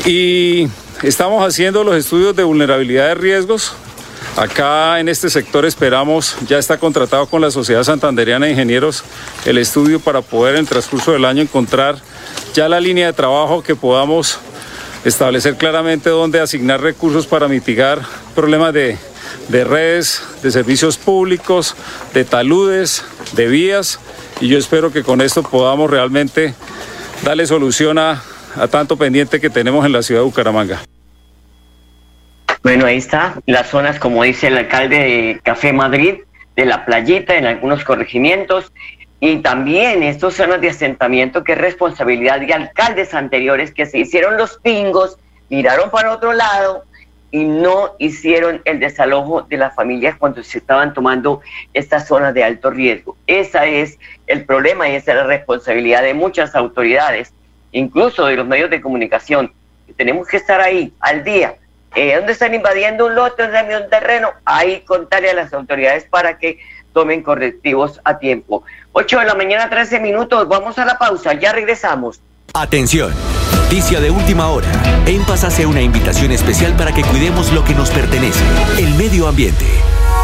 y 0.06 0.68
estamos 1.02 1.46
haciendo 1.46 1.84
los 1.84 1.96
estudios 1.96 2.34
de 2.34 2.44
vulnerabilidad 2.44 3.08
de 3.08 3.14
riesgos. 3.14 3.74
Acá 4.36 5.00
en 5.00 5.08
este 5.08 5.28
sector 5.28 5.66
esperamos, 5.66 6.36
ya 6.46 6.58
está 6.58 6.78
contratado 6.78 7.26
con 7.26 7.42
la 7.42 7.50
Sociedad 7.50 7.82
Santanderiana 7.82 8.46
de 8.46 8.52
Ingenieros 8.52 9.04
el 9.44 9.58
estudio 9.58 10.00
para 10.00 10.22
poder 10.22 10.54
en 10.54 10.60
el 10.60 10.68
transcurso 10.68 11.12
del 11.12 11.24
año 11.24 11.42
encontrar 11.42 11.96
ya 12.54 12.68
la 12.68 12.80
línea 12.80 13.06
de 13.06 13.12
trabajo 13.12 13.62
que 13.62 13.74
podamos 13.74 14.38
establecer 15.04 15.56
claramente 15.56 16.10
dónde 16.10 16.40
asignar 16.40 16.80
recursos 16.80 17.26
para 17.26 17.48
mitigar 17.48 18.00
problemas 18.34 18.72
de, 18.72 18.98
de 19.48 19.64
redes, 19.64 20.22
de 20.42 20.50
servicios 20.50 20.96
públicos, 20.96 21.74
de 22.14 22.24
taludes, 22.24 23.04
de 23.32 23.48
vías. 23.48 23.98
Y 24.40 24.48
yo 24.48 24.58
espero 24.58 24.92
que 24.92 25.02
con 25.02 25.20
esto 25.20 25.42
podamos 25.42 25.90
realmente 25.90 26.54
darle 27.22 27.46
solución 27.46 27.98
a, 27.98 28.22
a 28.56 28.68
tanto 28.68 28.96
pendiente 28.96 29.40
que 29.40 29.50
tenemos 29.50 29.84
en 29.84 29.92
la 29.92 30.02
ciudad 30.02 30.20
de 30.20 30.26
Bucaramanga. 30.26 30.82
Bueno, 32.62 32.84
ahí 32.84 32.98
está, 32.98 33.36
las 33.46 33.68
zonas, 33.68 33.98
como 33.98 34.22
dice 34.22 34.48
el 34.48 34.58
alcalde 34.58 34.98
de 34.98 35.40
Café 35.42 35.72
Madrid, 35.72 36.16
de 36.56 36.66
la 36.66 36.84
playita, 36.84 37.36
en 37.36 37.46
algunos 37.46 37.84
corregimientos, 37.84 38.70
y 39.18 39.36
también 39.38 40.02
estas 40.02 40.34
zonas 40.34 40.60
de 40.60 40.68
asentamiento 40.68 41.42
que 41.42 41.52
es 41.52 41.58
responsabilidad 41.58 42.38
de 42.40 42.52
alcaldes 42.52 43.14
anteriores 43.14 43.72
que 43.72 43.86
se 43.86 43.98
hicieron 43.98 44.36
los 44.36 44.58
pingos, 44.58 45.18
miraron 45.48 45.90
para 45.90 46.12
otro 46.12 46.34
lado 46.34 46.84
y 47.30 47.44
no 47.44 47.94
hicieron 47.98 48.60
el 48.64 48.78
desalojo 48.78 49.42
de 49.42 49.56
las 49.56 49.74
familias 49.74 50.16
cuando 50.18 50.42
se 50.42 50.58
estaban 50.58 50.92
tomando 50.92 51.40
estas 51.72 52.08
zonas 52.08 52.34
de 52.34 52.44
alto 52.44 52.70
riesgo. 52.70 53.16
Ese 53.26 53.80
es 53.80 53.98
el 54.26 54.44
problema 54.44 54.86
y 54.88 54.96
esa 54.96 55.12
es 55.12 55.16
la 55.18 55.24
responsabilidad 55.24 56.02
de 56.02 56.12
muchas 56.12 56.54
autoridades, 56.54 57.32
incluso 57.72 58.26
de 58.26 58.36
los 58.36 58.46
medios 58.46 58.68
de 58.68 58.82
comunicación. 58.82 59.52
Tenemos 59.96 60.28
que 60.28 60.38
estar 60.38 60.60
ahí 60.60 60.92
al 61.00 61.24
día. 61.24 61.54
Eh, 61.94 62.14
¿Dónde 62.16 62.32
están 62.32 62.54
invadiendo 62.54 63.06
un 63.06 63.14
lote, 63.14 63.42
un 63.44 63.90
terreno? 63.90 64.30
Ahí 64.44 64.82
contarle 64.82 65.30
a 65.30 65.34
las 65.34 65.52
autoridades 65.52 66.04
para 66.04 66.38
que 66.38 66.58
tomen 66.92 67.22
correctivos 67.22 68.00
a 68.04 68.18
tiempo. 68.18 68.64
8 68.92 69.20
de 69.20 69.26
la 69.26 69.34
mañana, 69.34 69.68
13 69.68 70.00
minutos. 70.00 70.48
Vamos 70.48 70.78
a 70.78 70.84
la 70.84 70.98
pausa. 70.98 71.34
Ya 71.34 71.52
regresamos. 71.52 72.20
Atención. 72.54 73.12
Noticia 73.54 74.00
de 74.00 74.10
última 74.10 74.48
hora. 74.48 74.68
En 75.06 75.24
Paz 75.24 75.44
hace 75.44 75.66
una 75.66 75.80
invitación 75.80 76.32
especial 76.32 76.74
para 76.74 76.92
que 76.92 77.02
cuidemos 77.02 77.52
lo 77.52 77.64
que 77.64 77.74
nos 77.74 77.90
pertenece, 77.90 78.42
el 78.78 78.94
medio 78.94 79.28
ambiente. 79.28 79.64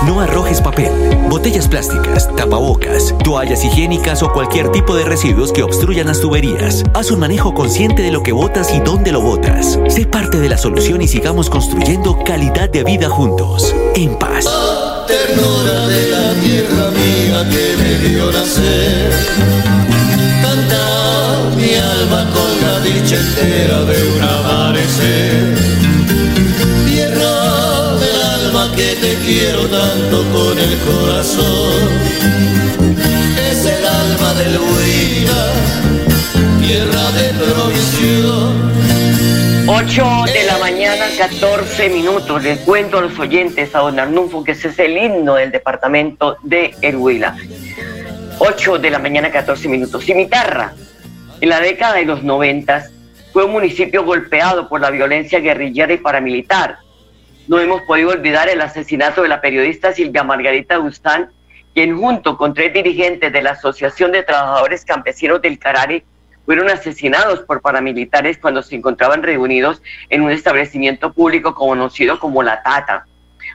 No 0.05 0.21
arrojes 0.21 0.61
papel, 0.61 0.93
botellas 1.29 1.67
plásticas, 1.69 2.29
tapabocas, 2.37 3.15
toallas 3.25 3.65
higiénicas 3.65 4.23
o 4.23 4.33
cualquier 4.33 4.71
tipo 4.71 4.95
de 4.95 5.05
residuos 5.05 5.53
que 5.53 5.63
obstruyan 5.63 6.07
las 6.07 6.21
tuberías. 6.21 6.85
Haz 6.95 7.11
un 7.11 7.21
manejo 7.21 7.55
consciente 7.55 8.03
de 8.03 8.13
lo 8.13 8.23
que 8.23 8.33
botas 8.33 8.73
y 8.73 8.81
dónde 8.81 9.13
lo 9.13 9.21
botas. 9.21 9.79
Sé 9.89 10.07
parte 10.07 10.39
de 10.39 10.49
la 10.49 10.59
solución 10.59 11.03
y 11.03 11.09
sigamos 11.09 11.51
construyendo 11.51 12.23
calidad 12.25 12.69
de 12.69 12.85
vida 12.85 13.09
juntos. 13.09 13.75
En 13.95 14.17
paz. 14.19 14.45
ternura 15.07 15.87
de 15.87 16.11
la 16.11 16.35
tierra 16.41 16.91
mía 16.91 17.49
que 17.51 17.77
me 17.83 18.09
dio. 18.09 18.27
Canta 20.43 21.51
mi 21.57 21.75
alma 21.75 22.31
con 22.33 22.61
la 22.63 22.81
dicha 22.81 23.17
entera 23.17 23.83
de 23.85 24.06
quiero 29.39 29.69
tanto 29.69 30.25
con 30.33 30.59
el 30.59 30.79
corazón. 30.81 31.89
Es 33.51 33.67
el 33.67 33.85
alma 33.85 34.35
del 34.35 34.59
Huila, 34.59 35.45
tierra 36.61 37.11
de 37.13 37.27
provisión. 37.45 38.73
8 39.69 40.33
de 40.33 40.45
la 40.45 40.59
mañana, 40.59 41.05
14 41.19 41.89
minutos. 41.91 42.43
Les 42.43 42.61
cuento 42.61 42.99
a 42.99 43.03
los 43.03 43.19
oyentes, 43.19 43.75
a 43.75 43.81
don 43.81 43.99
Arnulfo, 43.99 44.43
que 44.43 44.53
ese 44.53 44.69
es 44.69 44.79
el 44.79 44.97
himno 44.97 45.35
del 45.35 45.51
departamento 45.51 46.39
de 46.43 46.75
Huila. 46.97 47.37
8 48.39 48.79
de 48.79 48.91
la 48.91 48.99
mañana, 48.99 49.31
14 49.31 49.69
minutos. 49.69 50.05
Cimitarra, 50.05 50.73
en 51.41 51.49
la 51.49 51.61
década 51.61 51.97
de 51.97 52.05
los 52.05 52.23
90, 52.23 52.87
fue 53.33 53.45
un 53.45 53.53
municipio 53.53 54.05
golpeado 54.05 54.69
por 54.69 54.81
la 54.81 54.91
violencia 54.91 55.41
guerrillera 55.41 55.93
y 55.93 55.99
paramilitar. 55.99 56.86
No 57.49 57.61
hemos 57.61 57.83
podido 57.83 58.11
olvidar 58.11 58.49
el 58.49 58.61
asesinato 58.61 59.23
de 59.23 59.29
la 59.29 59.41
periodista 59.41 59.93
Silvia 59.93 60.25
Margarita 60.25 60.79
Gustán, 60.79 61.31
quien 61.75 61.97
junto 61.97 62.37
con 62.37 62.55
tres 62.55 62.73
dirigentes 62.73 63.33
de 63.33 63.41
la 63.41 63.53
Asociación 63.53 64.11
de 64.11 64.25
Trabajadores 64.25 64.85
Campesinos 64.85 65.41
del 65.41 65.57
Carare 65.57 66.05
fueron 66.45 66.69
asesinados 66.71 67.41
por 67.41 67.61
paramilitares 67.61 68.39
cuando 68.39 68.65
se 68.65 68.75
encontraban 68.75 69.23
reunidos 69.23 69.81
en 70.09 70.23
un 70.23 70.33
establecimiento 70.33 71.13
público 71.13 71.55
conocido 71.55 72.19
como 72.19 72.43
La 72.43 72.65
Tata. 72.65 73.07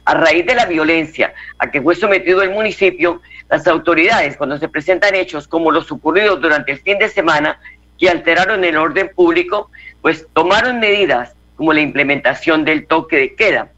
A 0.05 0.13
raíz 0.13 0.45
de 0.45 0.55
la 0.55 0.67
violencia 0.67 1.33
a 1.57 1.69
que 1.69 1.81
fue 1.81 1.95
sometido 1.95 2.41
el 2.43 2.51
municipio, 2.51 3.21
las 3.49 3.67
autoridades, 3.67 4.37
cuando 4.37 4.57
se 4.57 4.69
presentan 4.69 5.15
hechos 5.15 5.49
como 5.49 5.69
los 5.69 5.91
ocurridos 5.91 6.39
durante 6.39 6.71
el 6.71 6.79
fin 6.79 6.97
de 6.97 7.09
semana, 7.09 7.59
que 7.99 8.09
alteraron 8.09 8.63
el 8.63 8.77
orden 8.77 9.11
público, 9.13 9.69
pues 10.01 10.27
tomaron 10.33 10.79
medidas 10.79 11.35
como 11.57 11.73
la 11.73 11.81
implementación 11.81 12.63
del 12.63 12.87
toque 12.87 13.17
de 13.17 13.35
queda. 13.35 13.69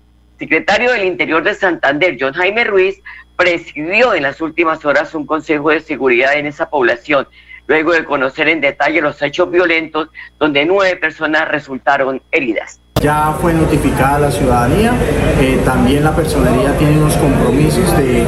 Secretario 0.43 0.91
del 0.91 1.05
Interior 1.05 1.41
de 1.41 1.53
Santander, 1.53 2.17
John 2.19 2.33
Jaime 2.33 2.65
Ruiz, 2.65 3.01
presidió 3.37 4.13
en 4.13 4.23
las 4.23 4.41
últimas 4.41 4.83
horas 4.83 5.15
un 5.15 5.25
consejo 5.25 5.69
de 5.69 5.79
seguridad 5.79 6.33
en 6.33 6.47
esa 6.47 6.69
población, 6.69 7.29
luego 7.65 7.93
de 7.93 8.03
conocer 8.03 8.49
en 8.49 8.59
detalle 8.59 8.99
los 8.99 9.21
hechos 9.21 9.49
violentos 9.49 10.09
donde 10.39 10.65
nueve 10.65 10.97
personas 10.97 11.47
resultaron 11.47 12.21
heridas. 12.29 12.81
Ya 13.03 13.35
fue 13.41 13.53
notificada 13.53 14.17
la 14.17 14.31
ciudadanía, 14.31 14.93
eh, 15.41 15.59
también 15.65 16.05
la 16.05 16.15
personería 16.15 16.71
tiene 16.77 16.97
unos 16.99 17.17
compromisos 17.17 17.85
de 17.97 18.23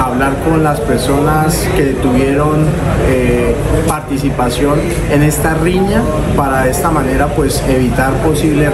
hablar 0.00 0.34
con 0.48 0.62
las 0.62 0.78
personas 0.78 1.68
que 1.76 1.94
tuvieron 2.00 2.64
eh, 3.08 3.56
participación 3.88 4.78
en 5.10 5.24
esta 5.24 5.54
riña 5.54 6.02
para 6.36 6.62
de 6.62 6.70
esta 6.70 6.92
manera 6.92 7.26
pues 7.26 7.60
evitar 7.68 8.12
posibles 8.22 8.70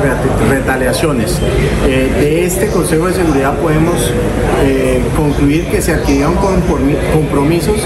retaliaciones. 0.50 1.40
Eh, 1.86 2.12
de 2.20 2.44
este 2.44 2.68
Consejo 2.68 3.06
de 3.06 3.14
Seguridad 3.14 3.54
podemos 3.54 4.12
concluir 5.16 5.66
que 5.66 5.80
se 5.80 5.94
adquirieron 5.94 6.34
compromisos 7.12 7.76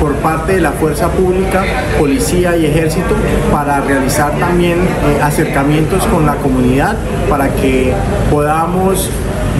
por 0.00 0.14
parte 0.16 0.54
de 0.54 0.60
la 0.60 0.72
fuerza 0.72 1.08
pública, 1.08 1.64
policía 1.98 2.56
y 2.56 2.66
ejército 2.66 3.14
para 3.52 3.80
realizar 3.80 4.32
también 4.38 4.78
acercamientos 5.22 6.04
con 6.06 6.24
la 6.24 6.36
comunidad 6.36 6.95
para 7.28 7.48
que 7.48 7.92
podamos 8.30 9.10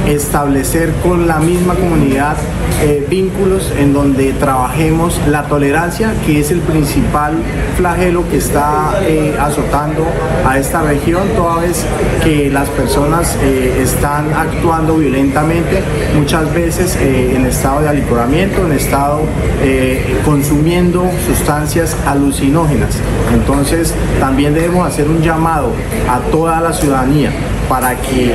establecer 0.07 0.93
con 1.03 1.27
la 1.27 1.39
misma 1.39 1.75
comunidad 1.75 2.37
eh, 2.83 3.07
vínculos 3.09 3.73
en 3.79 3.95
donde 3.95 4.35
trabajemos 4.35 5.19
la 5.29 5.45
tolerancia, 5.45 6.13
que 6.27 6.41
es 6.41 6.51
el 6.51 6.61
principal 6.61 7.35
flagelo 7.77 8.29
que 8.29 8.37
está 8.37 8.93
eh, 9.03 9.35
azotando 9.41 10.07
a 10.47 10.59
esta 10.59 10.83
región, 10.83 11.23
toda 11.37 11.63
vez 11.63 11.87
que 12.23 12.51
las 12.51 12.69
personas 12.69 13.39
eh, 13.43 13.81
están 13.83 14.31
actuando 14.35 14.97
violentamente, 14.97 15.83
muchas 16.19 16.53
veces 16.53 16.97
en 17.01 17.47
estado 17.47 17.81
de 17.81 17.89
alicoramiento, 17.89 18.67
en 18.67 18.73
estado 18.73 19.23
consumiendo 20.25 21.11
sustancias 21.27 21.97
alucinógenas. 22.07 22.99
Entonces, 23.33 23.95
también 24.21 24.55
debemos 24.55 24.87
hacer 24.87 25.09
un 25.09 25.23
llamado 25.23 25.73
a 26.09 26.19
toda 26.31 26.61
la 26.61 26.73
ciudadanía 26.73 27.31
para 27.69 27.97
que 27.97 28.35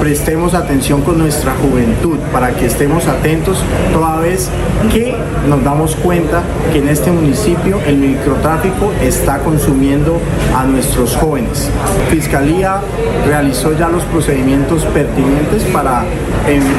prestemos 0.00 0.54
atención 0.54 1.02
con 1.02 1.18
nuestra 1.18 1.52
juventud, 1.54 2.18
para 2.32 2.52
que 2.52 2.66
estemos 2.66 3.06
atentos 3.06 3.62
toda 3.92 4.16
vez 4.20 4.50
que 4.92 5.14
nos 5.48 5.62
damos 5.62 5.94
cuenta 5.96 6.42
que 6.72 6.78
en 6.78 6.88
este 6.88 7.10
municipio 7.10 7.80
el 7.86 7.96
microtráfico 7.96 8.92
está 9.02 9.38
consumiendo 9.38 10.18
a 10.56 10.64
nuestros 10.64 11.16
jóvenes. 11.16 11.70
Fiscalía 12.10 12.80
realizó 13.26 13.76
ya 13.76 13.88
los 13.88 14.02
procedimientos 14.04 14.84
pertinentes 14.86 15.64
para 15.64 16.04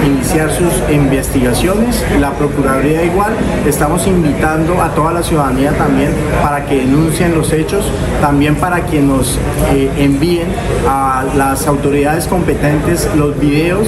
iniciar 0.06 0.52
sus 0.52 0.74
investigaciones, 0.92 2.04
la 2.20 2.32
Procuraduría 2.32 3.04
igual, 3.04 3.34
estamos 3.66 4.06
invitando 4.08 4.82
a 4.82 4.90
toda 4.94 5.14
la 5.14 5.24
ciudadanía 5.24 5.72
también 5.72 6.12
para 6.42 6.66
que 6.66 6.78
denuncien 6.78 7.34
los 7.36 7.52
hechos, 7.52 7.92
también 8.22 8.56
para 8.56 8.86
que 8.86 9.02
nos 9.02 9.40
eh, 9.72 9.90
envíen 9.98 10.48
a 10.88 11.24
las 11.36 11.66
autoridades 11.68 11.75
autoridades 11.76 12.26
competentes 12.28 13.06
los 13.16 13.38
videos 13.38 13.88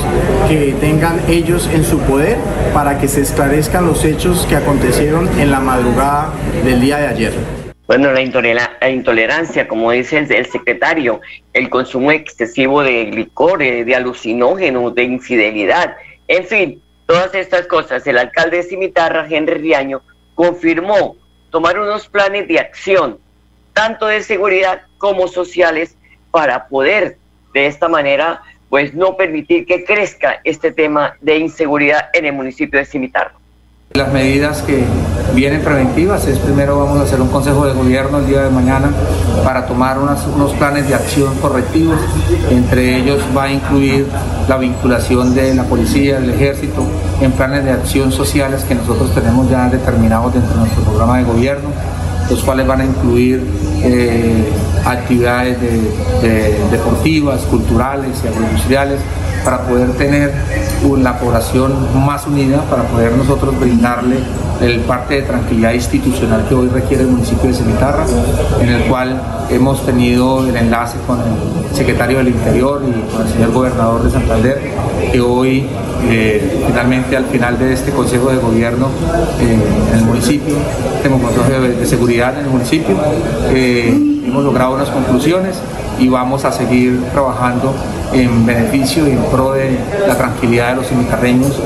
que 0.50 0.76
tengan 0.82 1.22
ellos 1.30 1.70
en 1.74 1.86
su 1.86 2.00
poder 2.00 2.38
para 2.74 3.00
que 3.00 3.08
se 3.08 3.22
esclarezcan 3.22 3.86
los 3.86 4.04
hechos 4.04 4.46
que 4.48 4.58
acontecieron 4.58 5.28
en 5.40 5.52
la 5.52 5.62
madrugada 5.62 6.34
del 6.66 6.82
día 6.82 6.98
de 6.98 7.08
ayer. 7.08 7.34
Bueno, 7.88 8.12
la, 8.12 8.90
intolerancia, 8.90 9.68
como 9.70 9.92
dice 9.92 10.18
el, 10.18 10.46
secretario, 10.48 11.22
el 11.54 11.70
consumo 11.70 12.12
excesivo 12.12 12.84
de 12.84 13.06
licor, 13.06 13.60
de 13.60 13.96
alucinógenos, 13.96 14.94
de 14.94 15.04
infidelidad, 15.04 15.96
en 16.28 16.44
fin, 16.46 16.82
todas 17.06 17.34
estas 17.34 17.68
cosas. 17.68 18.06
El 18.06 18.18
alcalde 18.18 18.58
de 18.58 18.64
Cimitarra, 18.64 19.26
Henry 19.30 19.54
Riaño, 19.54 20.02
confirmó 20.36 21.16
tomar 21.50 21.80
unos 21.80 22.10
planes 22.10 22.50
de 22.50 22.60
acción, 22.60 23.18
tanto 23.72 24.08
de 24.08 24.22
seguridad 24.22 24.82
como 24.98 25.30
sociales, 25.30 25.96
para 26.32 26.68
poder 26.68 27.18
de 27.54 27.68
esta 27.68 27.88
manera, 27.88 28.42
pues 28.70 28.94
no 28.94 29.16
permitir 29.16 29.66
que 29.66 29.84
crezca 29.84 30.40
este 30.44 30.72
tema 30.72 31.16
de 31.22 31.38
inseguridad 31.38 32.10
en 32.14 32.26
el 32.26 32.34
municipio 32.34 32.80
de 32.80 32.86
Cimitarro. 32.86 33.32
Las 33.94 34.12
medidas 34.12 34.62
que 34.64 34.84
vienen 35.34 35.62
preventivas 35.62 36.28
es 36.28 36.38
primero 36.40 36.78
vamos 36.78 37.00
a 37.00 37.04
hacer 37.04 37.22
un 37.22 37.30
consejo 37.30 37.66
de 37.66 37.74
gobierno 37.74 38.20
el 38.20 38.28
día 38.28 38.42
de 38.42 38.50
mañana 38.50 38.92
para 39.44 39.66
tomar 39.66 39.98
unos 39.98 40.54
planes 40.54 40.88
de 40.88 40.94
acción 40.94 41.34
correctivos. 41.40 42.00
Entre 42.52 42.98
ellos 42.98 43.24
va 43.36 43.44
a 43.44 43.52
incluir 43.52 44.06
la 44.48 44.58
vinculación 44.58 45.34
de 45.34 45.56
la 45.56 45.64
policía, 45.64 46.20
del 46.20 46.32
ejército, 46.32 46.86
en 47.22 47.32
planes 47.32 47.64
de 47.64 47.72
acción 47.72 48.12
sociales 48.12 48.66
que 48.66 48.76
nosotros 48.76 49.16
tenemos 49.16 49.50
ya 49.50 49.70
determinados 49.70 50.34
dentro 50.34 50.54
de 50.54 50.60
nuestro 50.60 50.84
programa 50.84 51.18
de 51.20 51.24
gobierno, 51.24 51.70
los 52.30 52.44
cuales 52.44 52.68
van 52.68 52.82
a 52.82 52.86
incluir 52.86 53.42
eh, 53.84 54.44
actividades 54.86 55.58
deportivas, 56.72 57.42
culturales 57.42 58.22
y 58.24 58.28
agroindustriales 58.28 59.00
para 59.44 59.62
poder 59.64 59.92
tener 59.94 60.34
una 60.84 61.18
población 61.18 61.74
más 62.06 62.28
unida, 62.28 62.62
para 62.70 62.84
poder 62.84 63.12
nosotros 63.14 63.60
brindarle 63.60 64.18
el 64.62 64.80
parte 64.82 65.16
de 65.16 65.22
tranquilidad 65.24 65.74
institucional 65.74 66.46
que 66.48 66.56
hoy 66.56 66.68
requiere 66.70 67.04
el 67.04 67.10
municipio 67.10 67.50
de 67.50 67.54
Cimitarra, 67.54 68.06
en 68.60 68.70
el 68.70 68.84
cual 68.84 69.22
hemos 69.50 69.86
tenido 69.86 70.48
el 70.48 70.56
enlace 70.56 70.98
con 71.06 71.20
el 71.20 71.76
secretario 71.76 72.18
del 72.18 72.30
Interior 72.30 72.82
y 72.88 73.12
con 73.12 73.26
el 73.26 73.34
señor 73.34 73.52
gobernador 73.52 74.04
de 74.04 74.12
Santander, 74.12 74.62
que 75.12 75.22
hoy 75.22 75.68
eh, 76.10 76.64
finalmente 76.68 77.18
al 77.18 77.26
final 77.26 77.58
de 77.60 77.74
este 77.74 77.92
Consejo 77.92 78.30
de 78.30 78.38
Gobierno 78.38 78.90
eh, 79.40 79.58
en 79.92 80.00
el 80.00 80.06
municipio, 80.06 80.56
tenemos 81.02 81.32
Consejo 81.32 81.62
de, 81.62 81.86
Seguridad 81.86 82.38
en 82.40 82.46
el 82.46 82.52
municipio, 82.52 82.96
eh, 83.50 84.17
hemos 84.28 84.44
logrado 84.44 84.76
unas 84.76 84.90
conclusiones 84.90 85.58
y 86.00 86.10
vamos 86.10 86.46
a 86.46 86.52
seguir 86.52 87.02
trabajando 87.12 87.74
en 88.14 88.46
beneficio 88.46 89.08
y 89.08 89.12
en 89.12 89.24
pro 89.26 89.54
de 89.54 89.78
la 90.08 90.16
tranquilidad 90.16 90.70
de 90.70 90.76
los 90.76 90.88
cimitarreños. 90.88 91.60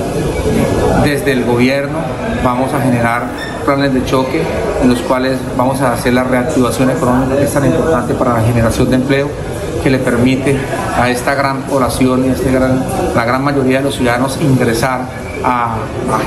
Desde 1.04 1.32
el 1.32 1.44
gobierno 1.44 2.00
vamos 2.44 2.74
a 2.74 2.82
generar 2.82 3.24
planes 3.66 3.94
de 3.94 4.04
choque 4.06 4.42
en 4.82 4.90
los 4.90 5.00
cuales 5.02 5.38
vamos 5.58 5.82
a 5.82 5.94
hacer 5.94 6.14
la 6.14 6.24
reactivación 6.24 6.90
económica 6.90 7.36
que 7.38 7.44
es 7.44 7.54
tan 7.54 7.66
importante 7.66 8.14
para 8.14 8.34
la 8.34 8.42
generación 8.42 8.90
de 8.90 8.96
empleo 8.96 9.28
que 9.84 9.90
le 9.90 10.00
permite 10.00 10.58
a 10.98 11.10
esta 11.10 11.36
gran 11.36 11.62
población 11.64 12.26
y 12.26 12.30
a 12.30 12.34
este 12.34 12.52
gran, 12.52 12.84
la 13.16 13.26
gran 13.26 13.44
mayoría 13.44 13.80
de 13.80 13.86
los 13.86 13.96
ciudadanos 13.96 14.40
ingresar 14.42 15.02
a, 15.44 15.78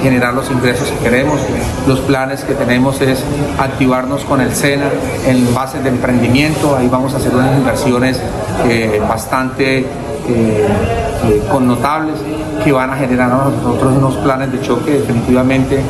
generar 0.02 0.34
los 0.34 0.50
ingresos 0.50 0.88
que 0.88 0.98
queremos. 0.98 1.40
Los 1.86 2.00
planes 2.00 2.42
que 2.42 2.54
tenemos 2.54 3.00
es 3.00 3.22
activarnos 3.58 4.24
con 4.24 4.40
el 4.40 4.54
SENA 4.54 4.86
en 5.26 5.54
bases 5.54 5.82
de 5.82 5.90
emprendimiento, 5.90 6.76
ahí 6.76 6.88
vamos 6.88 7.14
a 7.14 7.18
hacer 7.18 7.34
unas 7.34 7.56
inversiones 7.56 8.20
eh, 8.68 9.00
bastante 9.08 9.80
eh, 9.80 9.86
eh, 10.28 11.42
connotables 11.50 12.16
que 12.64 12.72
van 12.72 12.90
a 12.90 12.96
generar 12.96 13.30
a 13.30 13.50
nosotros 13.50 13.92
unos 13.96 14.16
planes 14.16 14.50
de 14.52 14.60
choque. 14.60 14.92
Definitivamente 14.92 15.80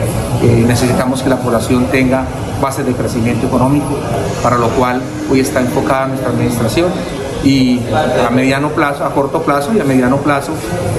necesitamos 0.67 1.23
que 1.23 1.31
la 1.31 1.37
población 1.37 1.87
tenga 1.87 2.25
bases 2.61 2.85
de 2.85 2.93
crecimiento 2.93 3.47
económico, 3.47 3.97
para 4.43 4.57
lo 4.57 4.69
cual 4.71 5.01
hoy 5.31 5.41
está 5.41 5.61
enfocada 5.61 6.07
nuestra 6.07 6.31
administración 6.31 6.91
y 7.45 7.81
a 8.27 8.31
mediano 8.31 8.71
plazo, 8.71 9.05
a 9.05 9.11
corto 9.11 9.43
plazo 9.43 9.73
y 9.75 9.81
a 9.81 9.85
mediano 9.85 10.17
plazo 10.19 10.53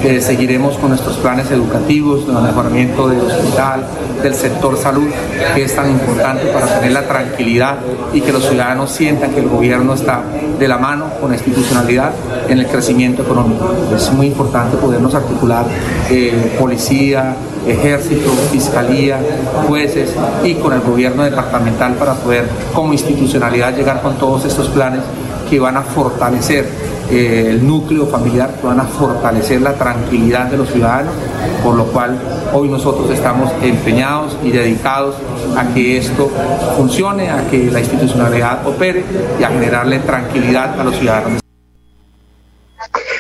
eh, 0.04 0.22
seguiremos 0.22 0.78
con 0.78 0.90
nuestros 0.90 1.18
planes 1.18 1.50
educativos, 1.52 2.28
de 2.28 2.34
mejoramiento 2.34 3.08
del 3.08 3.22
hospital, 3.22 3.86
del 4.22 4.36
sector 4.36 4.78
salud, 4.78 5.08
que 5.56 5.64
es 5.64 5.76
tan 5.76 5.90
importante 5.90 6.46
para 6.48 6.68
tener 6.68 6.92
la 6.92 7.08
tranquilidad 7.08 7.78
y 8.14 8.22
que 8.22 8.32
los 8.32 8.48
ciudadanos 8.48 8.92
sientan 8.92 9.32
que 9.32 9.40
el 9.40 9.50
gobierno 9.50 9.94
está 9.94 10.22
de 10.60 10.68
la 10.68 10.78
mano 10.78 11.10
con 11.20 11.30
la 11.30 11.36
institucionalidad 11.36 12.12
en 12.48 12.60
el 12.60 12.68
crecimiento 12.68 13.24
económico. 13.24 13.74
Es 13.96 14.12
muy 14.12 14.28
importante 14.28 14.78
podernos 14.78 15.14
articular 15.16 15.66
eh, 16.10 16.56
policía, 16.60 17.36
ejército, 17.68 18.30
fiscalía, 18.52 19.20
jueces 19.68 20.14
y 20.44 20.54
con 20.56 20.74
el 20.74 20.82
gobierno 20.82 21.24
departamental 21.24 21.94
para 21.94 22.14
poder 22.14 22.48
como 22.74 22.94
institucionalidad 22.94 23.76
llegar 23.76 24.02
con 24.02 24.16
todos 24.16 24.46
estos 24.46 24.70
planes 24.70 25.02
que 25.50 25.60
van 25.60 25.78
a 25.78 25.82
fortalecer 25.82 26.68
eh, 27.10 27.48
el 27.50 27.66
núcleo 27.66 28.08
familiar, 28.08 28.56
que 28.60 28.66
van 28.66 28.80
a 28.80 28.86
fortalecer 28.86 29.62
la 29.62 29.74
tranquilidad 29.74 30.46
de 30.48 30.58
los 30.58 30.70
ciudadanos, 30.70 31.14
por 31.64 31.76
lo 31.76 31.86
cual 31.86 32.18
hoy 32.54 32.68
nosotros 32.68 33.10
estamos 33.12 33.52
empeñados 33.62 34.38
y 34.44 34.52
dedicados 34.52 35.16
a 35.56 35.66
que 35.74 35.98
esto 35.98 36.32
funcione, 36.76 37.30
a 37.30 37.48
que 37.50 37.66
la 37.72 37.80
institucionalidad 37.80 38.68
opere 38.68 39.04
y 39.40 39.44
a 39.44 39.50
generarle 39.50 40.00
tranquilidad 40.00 40.80
a 40.80 40.84
los 40.84 40.96
ciudadanos. 40.96 41.42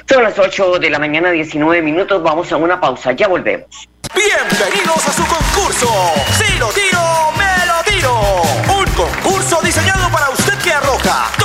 Son 0.07 0.23
las 0.23 0.37
8 0.37 0.79
de 0.79 0.89
la 0.89 0.99
mañana, 0.99 1.31
19 1.31 1.81
minutos. 1.81 2.21
Vamos 2.23 2.51
a 2.51 2.57
una 2.57 2.79
pausa, 2.79 3.11
ya 3.11 3.27
volvemos. 3.27 3.67
Bienvenidos 4.13 5.07
a 5.07 5.11
su 5.11 5.23
concurso. 5.25 5.87
Si 6.37 6.57
lo 6.57 6.69
tiro, 6.69 6.99
me 7.37 7.65
lo 7.65 7.83
tiro. 7.83 8.21
Un 8.79 8.85
concurso 8.93 9.59
diseñado 9.61 10.09
para 10.11 10.29
usted 10.29 10.53
que 10.59 10.71
arroja 10.71 11.44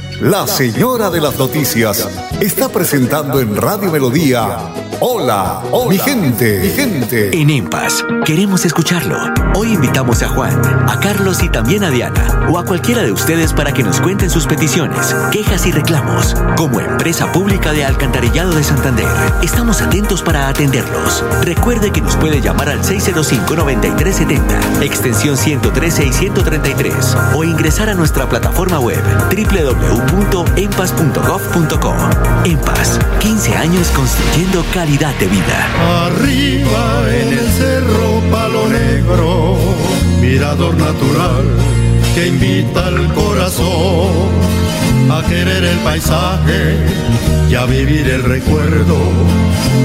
la 0.21 0.45
señora 0.45 1.09
de 1.09 1.19
las 1.19 1.39
noticias, 1.39 2.07
está 2.39 2.69
presentando 2.69 3.39
en 3.39 3.55
Radio 3.55 3.91
Melodía 3.91 4.71
Hola, 5.03 5.63
mi 5.89 5.97
gente, 5.97 6.59
mi 6.59 6.69
gente. 6.69 7.35
En 7.35 7.49
EMPAS, 7.49 8.05
queremos 8.23 8.65
escucharlo. 8.65 9.17
Hoy 9.55 9.73
invitamos 9.73 10.21
a 10.21 10.29
Juan, 10.29 10.61
a 10.87 10.99
Carlos 10.99 11.41
y 11.41 11.49
también 11.49 11.83
a 11.83 11.89
Diana, 11.89 12.47
o 12.51 12.59
a 12.59 12.65
cualquiera 12.65 13.01
de 13.01 13.11
ustedes 13.11 13.51
para 13.51 13.73
que 13.73 13.81
nos 13.81 13.99
cuenten 13.99 14.29
sus 14.29 14.45
peticiones, 14.45 15.15
quejas 15.31 15.65
y 15.65 15.71
reclamos. 15.71 16.35
Como 16.55 16.79
empresa 16.79 17.31
pública 17.31 17.71
de 17.71 17.83
Alcantarillado 17.83 18.53
de 18.53 18.63
Santander, 18.63 19.07
estamos 19.41 19.81
atentos 19.81 20.21
para 20.21 20.47
atenderlos. 20.47 21.25
Recuerde 21.41 21.91
que 21.91 22.01
nos 22.01 22.15
puede 22.17 22.39
llamar 22.39 22.69
al 22.69 22.83
605-9370, 22.83 24.83
extensión 24.83 25.35
113 25.35 26.05
y 26.05 26.13
133, 26.13 27.17
o 27.33 27.43
ingresar 27.43 27.89
a 27.89 27.95
nuestra 27.95 28.29
plataforma 28.29 28.79
web 28.79 29.01
www.empas.gov.co. 30.11 31.95
EMPAS, 32.45 32.99
15 33.19 33.55
años 33.55 33.89
construyendo 33.95 34.63
calidad 34.73 35.13
de 35.15 35.27
vida. 35.27 35.67
Arriba 36.05 37.05
en 37.09 37.27
el 37.39 37.47
cerro 37.51 38.21
Palo 38.31 38.67
Negro, 38.67 39.55
mirador 40.19 40.75
natural 40.75 41.45
que 42.13 42.27
invita 42.27 42.87
al 42.87 43.13
corazón 43.13 44.11
a 45.09 45.23
querer 45.27 45.63
el 45.63 45.77
paisaje 45.79 46.77
y 47.49 47.55
a 47.55 47.65
vivir 47.65 48.09
el 48.09 48.23
recuerdo 48.23 48.97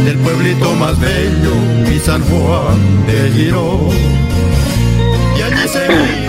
del 0.04 0.18
pueblito 0.18 0.74
más 0.74 0.98
bello, 0.98 1.54
mi 1.88 1.98
San 2.00 2.22
Juan 2.22 3.06
de 3.06 3.30
Girón. 3.30 3.90
Y 5.36 5.42
allí 5.42 5.68
se. 5.68 6.25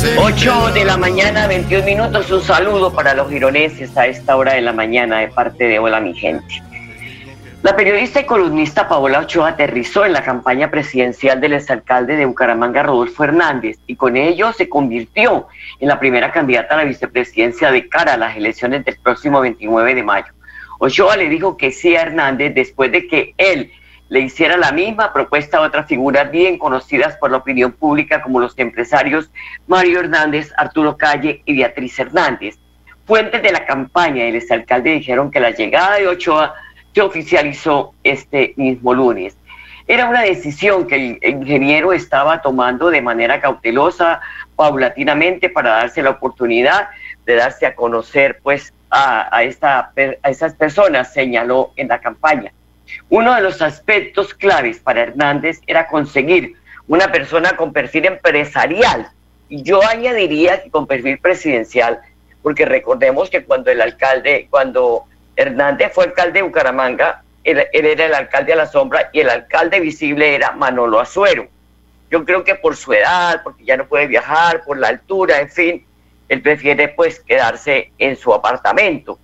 8 0.00 0.72
de 0.74 0.84
la 0.84 0.96
mañana, 0.96 1.48
21 1.48 1.84
minutos. 1.84 2.30
Un 2.30 2.40
saludo 2.40 2.92
para 2.92 3.14
los 3.14 3.28
gironeses 3.28 3.96
a 3.96 4.06
esta 4.06 4.36
hora 4.36 4.52
de 4.52 4.60
la 4.60 4.72
mañana 4.72 5.18
de 5.18 5.26
parte 5.26 5.64
de 5.64 5.80
Hola 5.80 6.00
mi 6.00 6.14
gente. 6.14 6.62
La 7.64 7.74
periodista 7.74 8.20
y 8.20 8.24
columnista 8.24 8.88
Paola 8.88 9.18
Ochoa 9.18 9.48
aterrizó 9.48 10.04
en 10.04 10.12
la 10.12 10.22
campaña 10.22 10.70
presidencial 10.70 11.40
del 11.40 11.54
exalcalde 11.54 12.14
de 12.14 12.26
Bucaramanga, 12.26 12.84
Rodolfo 12.84 13.24
Hernández, 13.24 13.78
y 13.88 13.96
con 13.96 14.16
ello 14.16 14.52
se 14.52 14.68
convirtió 14.68 15.48
en 15.80 15.88
la 15.88 15.98
primera 15.98 16.30
candidata 16.30 16.74
a 16.74 16.78
la 16.78 16.84
vicepresidencia 16.84 17.72
de 17.72 17.88
cara 17.88 18.14
a 18.14 18.18
las 18.18 18.36
elecciones 18.36 18.84
del 18.84 18.98
próximo 19.02 19.40
29 19.40 19.96
de 19.96 20.02
mayo. 20.04 20.32
Ochoa 20.78 21.16
le 21.16 21.28
dijo 21.28 21.56
que 21.56 21.72
sí 21.72 21.96
a 21.96 22.02
Hernández 22.02 22.54
después 22.54 22.92
de 22.92 23.08
que 23.08 23.34
él 23.36 23.72
le 24.08 24.20
hiciera 24.20 24.56
la 24.56 24.72
misma 24.72 25.12
propuesta 25.12 25.58
a 25.58 25.62
otras 25.62 25.86
figuras 25.86 26.30
bien 26.30 26.58
conocidas 26.58 27.16
por 27.16 27.30
la 27.30 27.38
opinión 27.38 27.72
pública 27.72 28.22
como 28.22 28.40
los 28.40 28.54
empresarios 28.58 29.30
Mario 29.66 30.00
Hernández, 30.00 30.50
Arturo 30.56 30.96
Calle 30.96 31.42
y 31.44 31.56
Beatriz 31.56 31.98
Hernández. 31.98 32.58
Fuentes 33.06 33.42
de 33.42 33.52
la 33.52 33.66
campaña 33.66 34.24
del 34.24 34.36
exalcalde 34.36 34.90
dijeron 34.90 35.30
que 35.30 35.40
la 35.40 35.50
llegada 35.50 35.96
de 35.96 36.08
Ochoa 36.08 36.54
se 36.94 37.02
oficializó 37.02 37.94
este 38.02 38.54
mismo 38.56 38.94
lunes. 38.94 39.36
Era 39.86 40.06
una 40.06 40.22
decisión 40.22 40.86
que 40.86 41.18
el 41.22 41.40
ingeniero 41.40 41.92
estaba 41.94 42.42
tomando 42.42 42.90
de 42.90 43.00
manera 43.00 43.40
cautelosa, 43.40 44.20
paulatinamente, 44.54 45.48
para 45.48 45.70
darse 45.70 46.02
la 46.02 46.10
oportunidad 46.10 46.90
de 47.24 47.36
darse 47.36 47.64
a 47.64 47.74
conocer 47.74 48.40
pues, 48.42 48.74
a, 48.90 49.42
esta, 49.42 49.92
a 50.22 50.28
esas 50.28 50.54
personas, 50.54 51.12
señaló 51.14 51.72
en 51.76 51.88
la 51.88 52.00
campaña. 52.00 52.52
Uno 53.08 53.34
de 53.34 53.42
los 53.42 53.62
aspectos 53.62 54.34
claves 54.34 54.78
para 54.78 55.02
Hernández 55.02 55.60
era 55.66 55.88
conseguir 55.88 56.54
una 56.86 57.12
persona 57.12 57.56
con 57.56 57.72
perfil 57.72 58.06
empresarial, 58.06 59.10
y 59.48 59.62
yo 59.62 59.82
añadiría 59.82 60.62
que 60.62 60.70
con 60.70 60.86
perfil 60.86 61.18
presidencial, 61.18 62.00
porque 62.42 62.64
recordemos 62.64 63.30
que 63.30 63.44
cuando 63.44 63.70
el 63.70 63.80
alcalde, 63.80 64.46
cuando 64.50 65.04
Hernández 65.36 65.92
fue 65.94 66.04
alcalde 66.04 66.40
de 66.40 66.42
Bucaramanga, 66.42 67.22
él, 67.44 67.66
era 67.72 68.06
el 68.06 68.14
alcalde 68.14 68.52
a 68.52 68.56
la 68.56 68.66
sombra 68.66 69.10
y 69.12 69.20
el 69.20 69.30
alcalde 69.30 69.80
visible 69.80 70.34
era 70.34 70.52
Manolo 70.52 71.00
Azuero. 71.00 71.48
Yo 72.10 72.24
creo 72.24 72.44
que 72.44 72.54
por 72.54 72.76
su 72.76 72.92
edad, 72.92 73.42
porque 73.42 73.64
ya 73.64 73.76
no 73.76 73.86
puede 73.86 74.06
viajar, 74.06 74.64
por 74.64 74.78
la 74.78 74.88
altura, 74.88 75.40
en 75.40 75.50
fin, 75.50 75.86
él 76.28 76.42
prefiere 76.42 76.88
pues 76.88 77.20
quedarse 77.20 77.92
en 77.98 78.16
su 78.16 78.32
apartamento. 78.34 79.18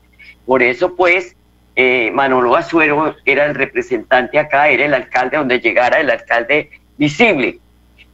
Por 0.47 0.63
eso 0.63 0.95
pues 0.95 1.35
eh, 1.77 2.11
Manolo 2.13 2.57
Azuero 2.57 3.17
era 3.25 3.47
el 3.47 3.55
representante 3.55 4.39
acá, 4.39 4.69
era 4.69 4.85
el 4.85 4.95
alcalde 4.95 5.37
donde 5.37 5.61
llegara 5.61 6.01
el 6.01 6.11
alcalde 6.11 6.71
visible. 6.97 7.59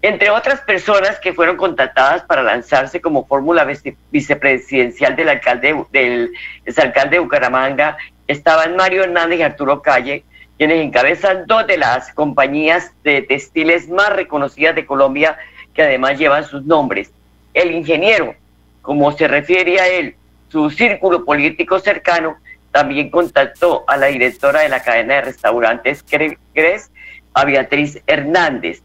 Entre 0.02 0.30
otras 0.30 0.62
personas 0.62 1.18
que 1.20 1.34
fueron 1.34 1.58
contactadas 1.58 2.22
para 2.22 2.42
lanzarse 2.42 3.02
como 3.02 3.26
fórmula 3.26 3.66
vicepresidencial 4.10 5.14
del 5.14 5.28
alcalde 5.28 5.84
del 5.92 6.32
alcalde 6.78 7.16
de 7.16 7.18
Bucaramanga 7.18 7.98
estaban 8.26 8.76
Mario 8.76 9.04
Hernández 9.04 9.40
y 9.40 9.42
Arturo 9.42 9.82
Calle, 9.82 10.24
quienes 10.56 10.82
encabezan 10.82 11.46
dos 11.46 11.66
de 11.66 11.76
las 11.76 12.12
compañías 12.14 12.92
de 13.04 13.22
textiles 13.22 13.88
más 13.90 14.10
reconocidas 14.14 14.74
de 14.74 14.86
Colombia, 14.86 15.36
que 15.74 15.82
además 15.82 16.18
llevan 16.18 16.44
sus 16.44 16.64
nombres. 16.64 17.10
El 17.52 17.72
ingeniero, 17.72 18.34
como 18.80 19.12
se 19.12 19.28
refiere 19.28 19.80
a 19.80 19.88
él, 19.88 20.14
su 20.48 20.70
círculo 20.70 21.24
político 21.26 21.78
cercano, 21.78 22.36
también 22.72 23.10
contactó 23.10 23.84
a 23.86 23.96
la 23.96 24.06
directora 24.06 24.60
de 24.60 24.68
la 24.68 24.82
cadena 24.82 25.14
de 25.16 25.22
restaurantes 25.22 26.04
Cres, 26.04 26.90
a 27.34 27.44
Beatriz 27.44 28.00
Hernández 28.06 28.82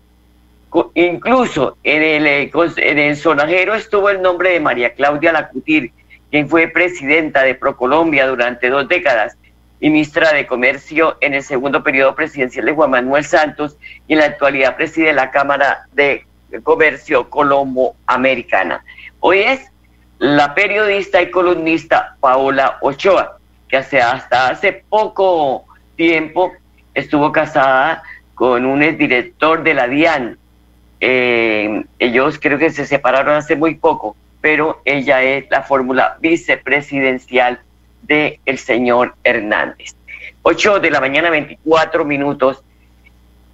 Incluso 0.94 1.78
en 1.84 2.02
el, 2.02 2.28
eh, 2.28 2.52
en 2.78 3.00
el 3.00 3.16
sonajero 3.16 3.76
estuvo 3.76 4.10
el 4.10 4.22
nombre 4.22 4.52
de 4.52 4.60
María 4.60 4.94
Claudia 4.94 5.32
Lacutir, 5.32 5.92
quien 6.30 6.50
fue 6.50 6.68
presidenta 6.68 7.44
de 7.44 7.56
Procolombia 7.56 8.28
durante 8.28 8.70
dos 8.70 8.88
décadas 8.90 9.38
y 9.80 9.90
ministra 9.90 10.34
de 10.34 10.46
Comercio 10.46 11.18
en 11.22 11.34
el 11.34 11.44
segundo 11.44 11.82
periodo 11.82 12.14
presidencial 12.14 12.66
de 12.66 12.74
Juan 12.74 12.92
Manuel 12.92 13.24
Santos 13.24 13.78
y 14.08 14.14
en 14.14 14.20
la 14.20 14.26
actualidad 14.26 14.76
preside 14.76 15.14
la 15.14 15.32
Cámara 15.32 15.88
de 15.94 16.26
Comercio 16.64 17.30
Colombo-Americana. 17.30 18.84
Hoy 19.22 19.40
es 19.40 19.72
la 20.20 20.54
periodista 20.56 21.22
y 21.22 21.32
columnista 21.32 22.18
Paola 22.20 22.80
Ochoa, 22.82 23.38
que 23.68 23.78
hasta 23.78 24.50
hace 24.50 24.84
poco 24.90 25.66
tiempo 25.96 26.54
estuvo 26.94 27.32
casada 27.32 28.04
con 28.34 28.66
un 28.66 28.84
exdirector 28.84 29.64
de 29.64 29.74
la 29.74 29.88
DIAN, 29.88 30.38
eh, 31.00 31.84
ellos 32.00 32.40
creo 32.40 32.58
que 32.58 32.70
se 32.70 32.86
separaron 32.86 33.36
hace 33.36 33.56
muy 33.56 33.76
poco, 33.76 34.16
pero 34.42 34.82
ella 34.86 35.24
es 35.24 35.50
la 35.50 35.64
fórmula 35.64 36.18
vicepresidencial 36.20 37.60
del 38.04 38.40
el 38.46 38.58
señor 38.58 39.16
Hernández. 39.24 39.96
8 40.44 40.80
de 40.80 40.92
la 40.92 41.00
mañana, 41.00 41.30
24 41.30 42.06
minutos. 42.06 42.64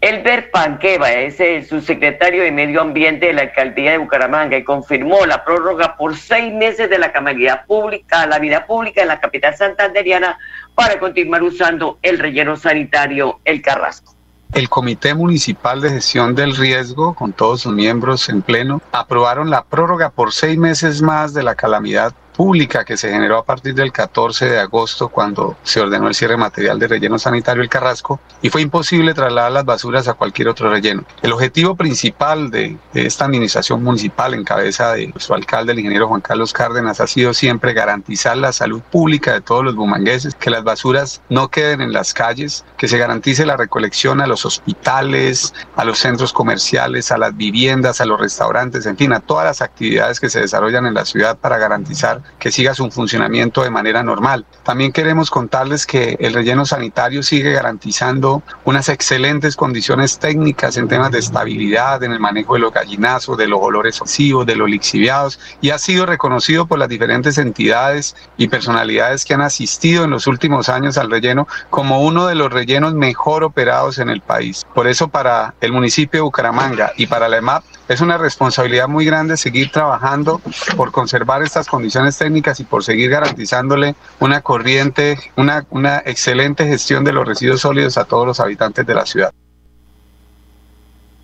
Elber 0.01 0.49
Panqueva 0.49 1.11
es 1.11 1.39
el 1.39 1.63
subsecretario 1.63 2.41
de 2.41 2.51
Medio 2.51 2.81
Ambiente 2.81 3.27
de 3.27 3.33
la 3.33 3.43
Alcaldía 3.43 3.91
de 3.91 3.99
Bucaramanga 3.99 4.57
y 4.57 4.63
confirmó 4.63 5.27
la 5.27 5.45
prórroga 5.45 5.95
por 5.95 6.17
seis 6.17 6.51
meses 6.51 6.89
de 6.89 6.97
la 6.97 7.11
camalidad 7.11 7.67
pública, 7.67 8.25
la 8.25 8.39
vida 8.39 8.65
pública 8.65 9.03
en 9.03 9.09
la 9.09 9.19
capital 9.19 9.55
santanderiana 9.55 10.39
para 10.73 10.97
continuar 10.97 11.43
usando 11.43 11.99
el 12.01 12.17
relleno 12.17 12.57
sanitario 12.57 13.41
El 13.45 13.61
Carrasco. 13.61 14.15
El 14.55 14.69
Comité 14.69 15.13
Municipal 15.13 15.81
de 15.81 15.91
Gestión 15.91 16.33
del 16.33 16.55
Riesgo, 16.55 17.13
con 17.13 17.31
todos 17.31 17.61
sus 17.61 17.73
miembros 17.73 18.27
en 18.27 18.41
pleno, 18.41 18.81
aprobaron 18.91 19.51
la 19.51 19.65
prórroga 19.65 20.09
por 20.09 20.33
seis 20.33 20.57
meses 20.57 21.03
más 21.03 21.35
de 21.35 21.43
la 21.43 21.53
calamidad 21.53 22.11
pública 22.41 22.84
que 22.84 22.97
se 22.97 23.12
generó 23.12 23.38
a 23.38 23.45
partir 23.45 23.75
del 23.75 23.91
14 23.91 24.49
de 24.49 24.60
agosto 24.60 25.10
cuando 25.10 25.58
se 25.62 25.80
ordenó 25.80 26.08
el 26.08 26.15
cierre 26.15 26.38
material 26.38 26.80
de 26.80 26.88
relleno 26.88 27.19
sanitario 27.19 27.62
El 27.62 27.69
Carrasco 27.69 28.19
y 28.41 28.49
fue 28.49 28.63
imposible 28.63 29.13
trasladar 29.13 29.51
las 29.51 29.63
basuras 29.63 30.08
a 30.08 30.15
cualquier 30.15 30.47
otro 30.47 30.71
relleno. 30.71 31.04
El 31.21 31.34
objetivo 31.34 31.75
principal 31.75 32.49
de, 32.49 32.80
esta 32.95 33.25
administración 33.25 33.84
municipal 33.84 34.34
en 34.34 34.43
cabeza 34.43 34.93
de 34.93 35.13
su 35.17 35.36
alcalde, 35.36 35.73
el 35.73 35.80
ingeniero 35.82 36.08
Juan 36.08 36.21
Carlos 36.21 36.51
Cárdenas, 36.51 36.99
ha 36.99 37.06
sido 37.06 37.36
siempre 37.36 37.73
garantizar 37.73 38.36
la 38.36 38.51
salud 38.51 38.82
pública 38.82 39.34
de 39.34 39.41
todos 39.41 39.63
los 39.63 39.75
bumangueses, 39.75 40.34
que 40.34 40.49
las 40.49 40.63
basuras 40.63 41.21
no 41.30 41.49
queden 41.49 41.80
en 41.80 41.93
las 41.93 42.12
calles, 42.12 42.65
que 42.75 42.88
se 42.88 42.97
garantice 42.97 43.45
la 43.45 43.56
recolección 43.56 44.19
a 44.19 44.25
los 44.25 44.47
hospitales, 44.47 45.54
a 45.75 45.86
los 45.86 45.99
centros 45.99 46.34
comerciales, 46.34 47.12
a 47.12 47.19
las 47.19 47.38
viviendas, 47.38 48.01
a 48.01 48.06
los 48.06 48.19
restaurantes, 48.19 48.88
en 48.88 48.97
fin, 48.97 49.13
a 49.13 49.19
todas 49.19 49.45
las 49.45 49.62
actividades 49.62 50.19
que 50.19 50.32
se 50.32 50.39
desarrollan 50.39 50.88
en 50.88 50.95
la 50.95 51.06
ciudad 51.06 51.38
para 51.38 51.60
garantizar 51.60 52.30
que 52.39 52.51
siga 52.51 52.73
su 52.73 52.89
funcionamiento 52.89 53.63
de 53.63 53.69
manera 53.69 54.03
normal. 54.03 54.45
También 54.63 54.91
queremos 54.91 55.29
contarles 55.29 55.85
que 55.85 56.17
el 56.19 56.33
relleno 56.33 56.65
sanitario 56.65 57.23
sigue 57.23 57.51
garantizando 57.51 58.43
unas 58.65 58.89
excelentes 58.89 59.55
condiciones 59.55 60.19
técnicas 60.19 60.77
en 60.77 60.87
temas 60.87 61.11
de 61.11 61.19
estabilidad, 61.19 62.03
en 62.03 62.11
el 62.11 62.19
manejo 62.19 62.55
de 62.55 62.61
los 62.61 62.73
gallinazos, 62.73 63.37
de 63.37 63.47
los 63.47 63.59
olores 63.61 64.01
ofensivos, 64.01 64.45
de 64.45 64.55
los 64.55 64.69
lixiviados, 64.69 65.39
y 65.61 65.69
ha 65.69 65.77
sido 65.77 66.05
reconocido 66.05 66.65
por 66.65 66.79
las 66.79 66.89
diferentes 66.89 67.37
entidades 67.37 68.15
y 68.37 68.47
personalidades 68.47 69.25
que 69.25 69.33
han 69.33 69.41
asistido 69.41 70.03
en 70.03 70.09
los 70.09 70.27
últimos 70.27 70.69
años 70.69 70.97
al 70.97 71.11
relleno 71.11 71.47
como 71.69 72.01
uno 72.01 72.27
de 72.27 72.35
los 72.35 72.51
rellenos 72.51 72.93
mejor 72.93 73.43
operados 73.43 73.99
en 73.99 74.09
el 74.09 74.21
país. 74.21 74.65
Por 74.73 74.87
eso 74.87 75.07
para 75.07 75.53
el 75.61 75.71
municipio 75.71 76.19
de 76.19 76.23
Bucaramanga 76.23 76.93
y 76.97 77.07
para 77.07 77.27
la 77.27 77.37
EMAP 77.37 77.63
es 77.91 77.99
una 78.01 78.17
responsabilidad 78.17 78.88
muy 78.88 79.06
grande 79.06 79.36
seguir 79.36 79.69
trabajando 79.69 80.41
por 80.77 80.91
conservar 80.91 81.43
estas 81.43 81.67
condiciones 81.67 82.17
técnicas 82.17 82.60
y 82.60 82.63
por 82.63 82.84
seguir 82.84 83.10
garantizándole 83.10 83.95
una 84.19 84.41
corriente, 84.41 85.17
una, 85.36 85.65
una 85.69 85.97
excelente 86.06 86.65
gestión 86.65 87.04
de 87.04 87.12
los 87.12 87.27
residuos 87.27 87.62
sólidos 87.62 87.97
a 87.97 88.06
todos 88.06 88.25
los 88.25 88.39
habitantes 88.39 88.86
de 88.86 88.95
la 88.95 89.06
ciudad. 89.06 89.32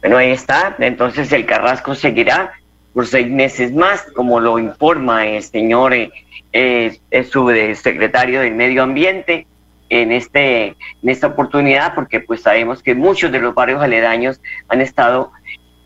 Bueno, 0.01 0.17
ahí 0.17 0.31
está. 0.31 0.75
Entonces 0.79 1.31
el 1.31 1.45
Carrasco 1.45 1.95
seguirá 1.95 2.51
por 2.93 3.07
seis 3.07 3.29
meses 3.29 3.73
más, 3.73 4.05
como 4.15 4.39
lo 4.39 4.59
informa 4.59 5.25
el 5.25 5.43
señor 5.43 5.93
eh, 5.93 6.11
eh, 6.51 7.23
subsecretario 7.23 8.41
del 8.41 8.55
Medio 8.55 8.83
Ambiente 8.83 9.47
en, 9.89 10.11
este, 10.11 10.67
en 10.67 11.09
esta 11.09 11.27
oportunidad, 11.27 11.95
porque 11.95 12.19
pues 12.19 12.41
sabemos 12.41 12.83
que 12.83 12.93
muchos 12.93 13.31
de 13.31 13.39
los 13.39 13.55
barrios 13.55 13.81
aledaños 13.81 14.41
han 14.67 14.81
estado 14.81 15.31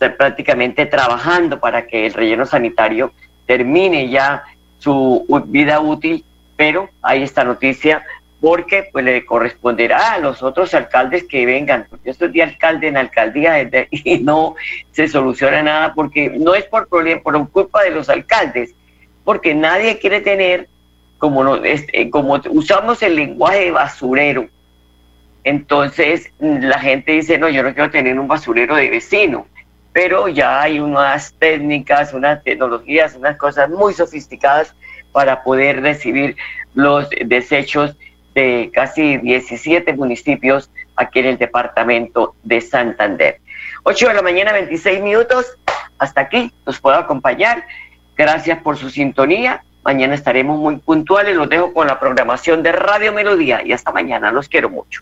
prácticamente 0.10 0.86
trabajando 0.86 1.60
para 1.60 1.86
que 1.86 2.08
el 2.08 2.14
relleno 2.14 2.46
sanitario 2.46 3.14
termine 3.46 4.10
ya 4.10 4.44
su 4.80 5.26
vida 5.48 5.80
útil, 5.80 6.26
pero 6.56 6.90
hay 7.02 7.24
esta 7.24 7.44
noticia 7.44 8.04
porque 8.40 8.90
pues 8.92 9.06
le 9.06 9.24
corresponderá 9.24 10.14
a 10.14 10.18
los 10.18 10.42
otros 10.42 10.74
alcaldes 10.74 11.26
que 11.26 11.46
vengan. 11.46 11.88
Yo 12.04 12.12
estoy 12.12 12.30
de 12.32 12.42
alcalde 12.42 12.88
en 12.88 12.98
alcaldía 12.98 13.62
y 13.92 14.20
no 14.20 14.56
se 14.92 15.08
soluciona 15.08 15.62
nada 15.62 15.94
porque 15.94 16.30
no 16.30 16.56
es 16.56 16.66
por 16.66 16.88
problema, 16.88 17.22
por 17.22 17.50
culpa 17.52 17.84
de 17.84 17.92
los 17.92 18.10
alcaldes, 18.10 18.74
porque 19.24 19.54
nadie 19.54 20.00
quiere 20.00 20.22
tener 20.22 20.68
como, 21.20 21.44
no, 21.44 21.64
este, 21.64 22.10
como 22.10 22.42
usamos 22.50 23.04
el 23.04 23.16
lenguaje 23.16 23.66
de 23.66 23.72
basurero. 23.72 24.48
Entonces 25.44 26.32
la 26.40 26.80
gente 26.80 27.12
dice, 27.12 27.38
no, 27.38 27.48
yo 27.50 27.62
no 27.62 27.74
quiero 27.76 27.92
tener 27.92 28.20
un 28.20 28.28
basurero 28.28 28.76
de 28.76 28.90
vecino 28.90 29.46
pero 29.94 30.28
ya 30.28 30.62
hay 30.62 30.80
unas 30.80 31.34
técnicas, 31.34 32.14
unas 32.14 32.44
tecnologías, 32.44 33.16
unas 33.16 33.38
cosas 33.38 33.70
muy 33.70 33.94
sofisticadas 33.94 34.74
para 35.12 35.44
poder 35.44 35.82
recibir 35.82 36.38
los 36.74 37.10
desechos 37.26 37.96
de 38.34 38.72
casi 38.74 39.18
17 39.18 39.94
municipios 39.94 40.72
aquí 40.96 41.20
en 41.20 41.26
el 41.26 41.38
departamento 41.38 42.36
de 42.44 42.62
Santander. 42.62 43.40
8 43.84 44.08
de 44.08 44.14
la 44.14 44.22
mañana, 44.22 44.54
26 44.54 45.02
minutos. 45.02 45.58
Hasta 45.98 46.22
aquí 46.22 46.52
los 46.66 46.80
puedo 46.80 46.96
acompañar. 46.96 47.66
Gracias 48.16 48.62
por 48.62 48.78
su 48.78 48.90
sintonía. 48.90 49.64
Mañana 49.84 50.14
estaremos 50.14 50.60
muy 50.60 50.78
puntuales. 50.78 51.36
Los 51.36 51.50
dejo 51.50 51.74
con 51.74 51.88
la 51.88 52.00
programación 52.00 52.64
de 52.64 52.72
Radio 52.72 53.12
Melodía 53.12 53.62
y 53.66 53.74
hasta 53.74 53.92
mañana. 53.92 54.32
Los 54.32 54.48
quiero 54.48 54.70
mucho. 54.70 55.02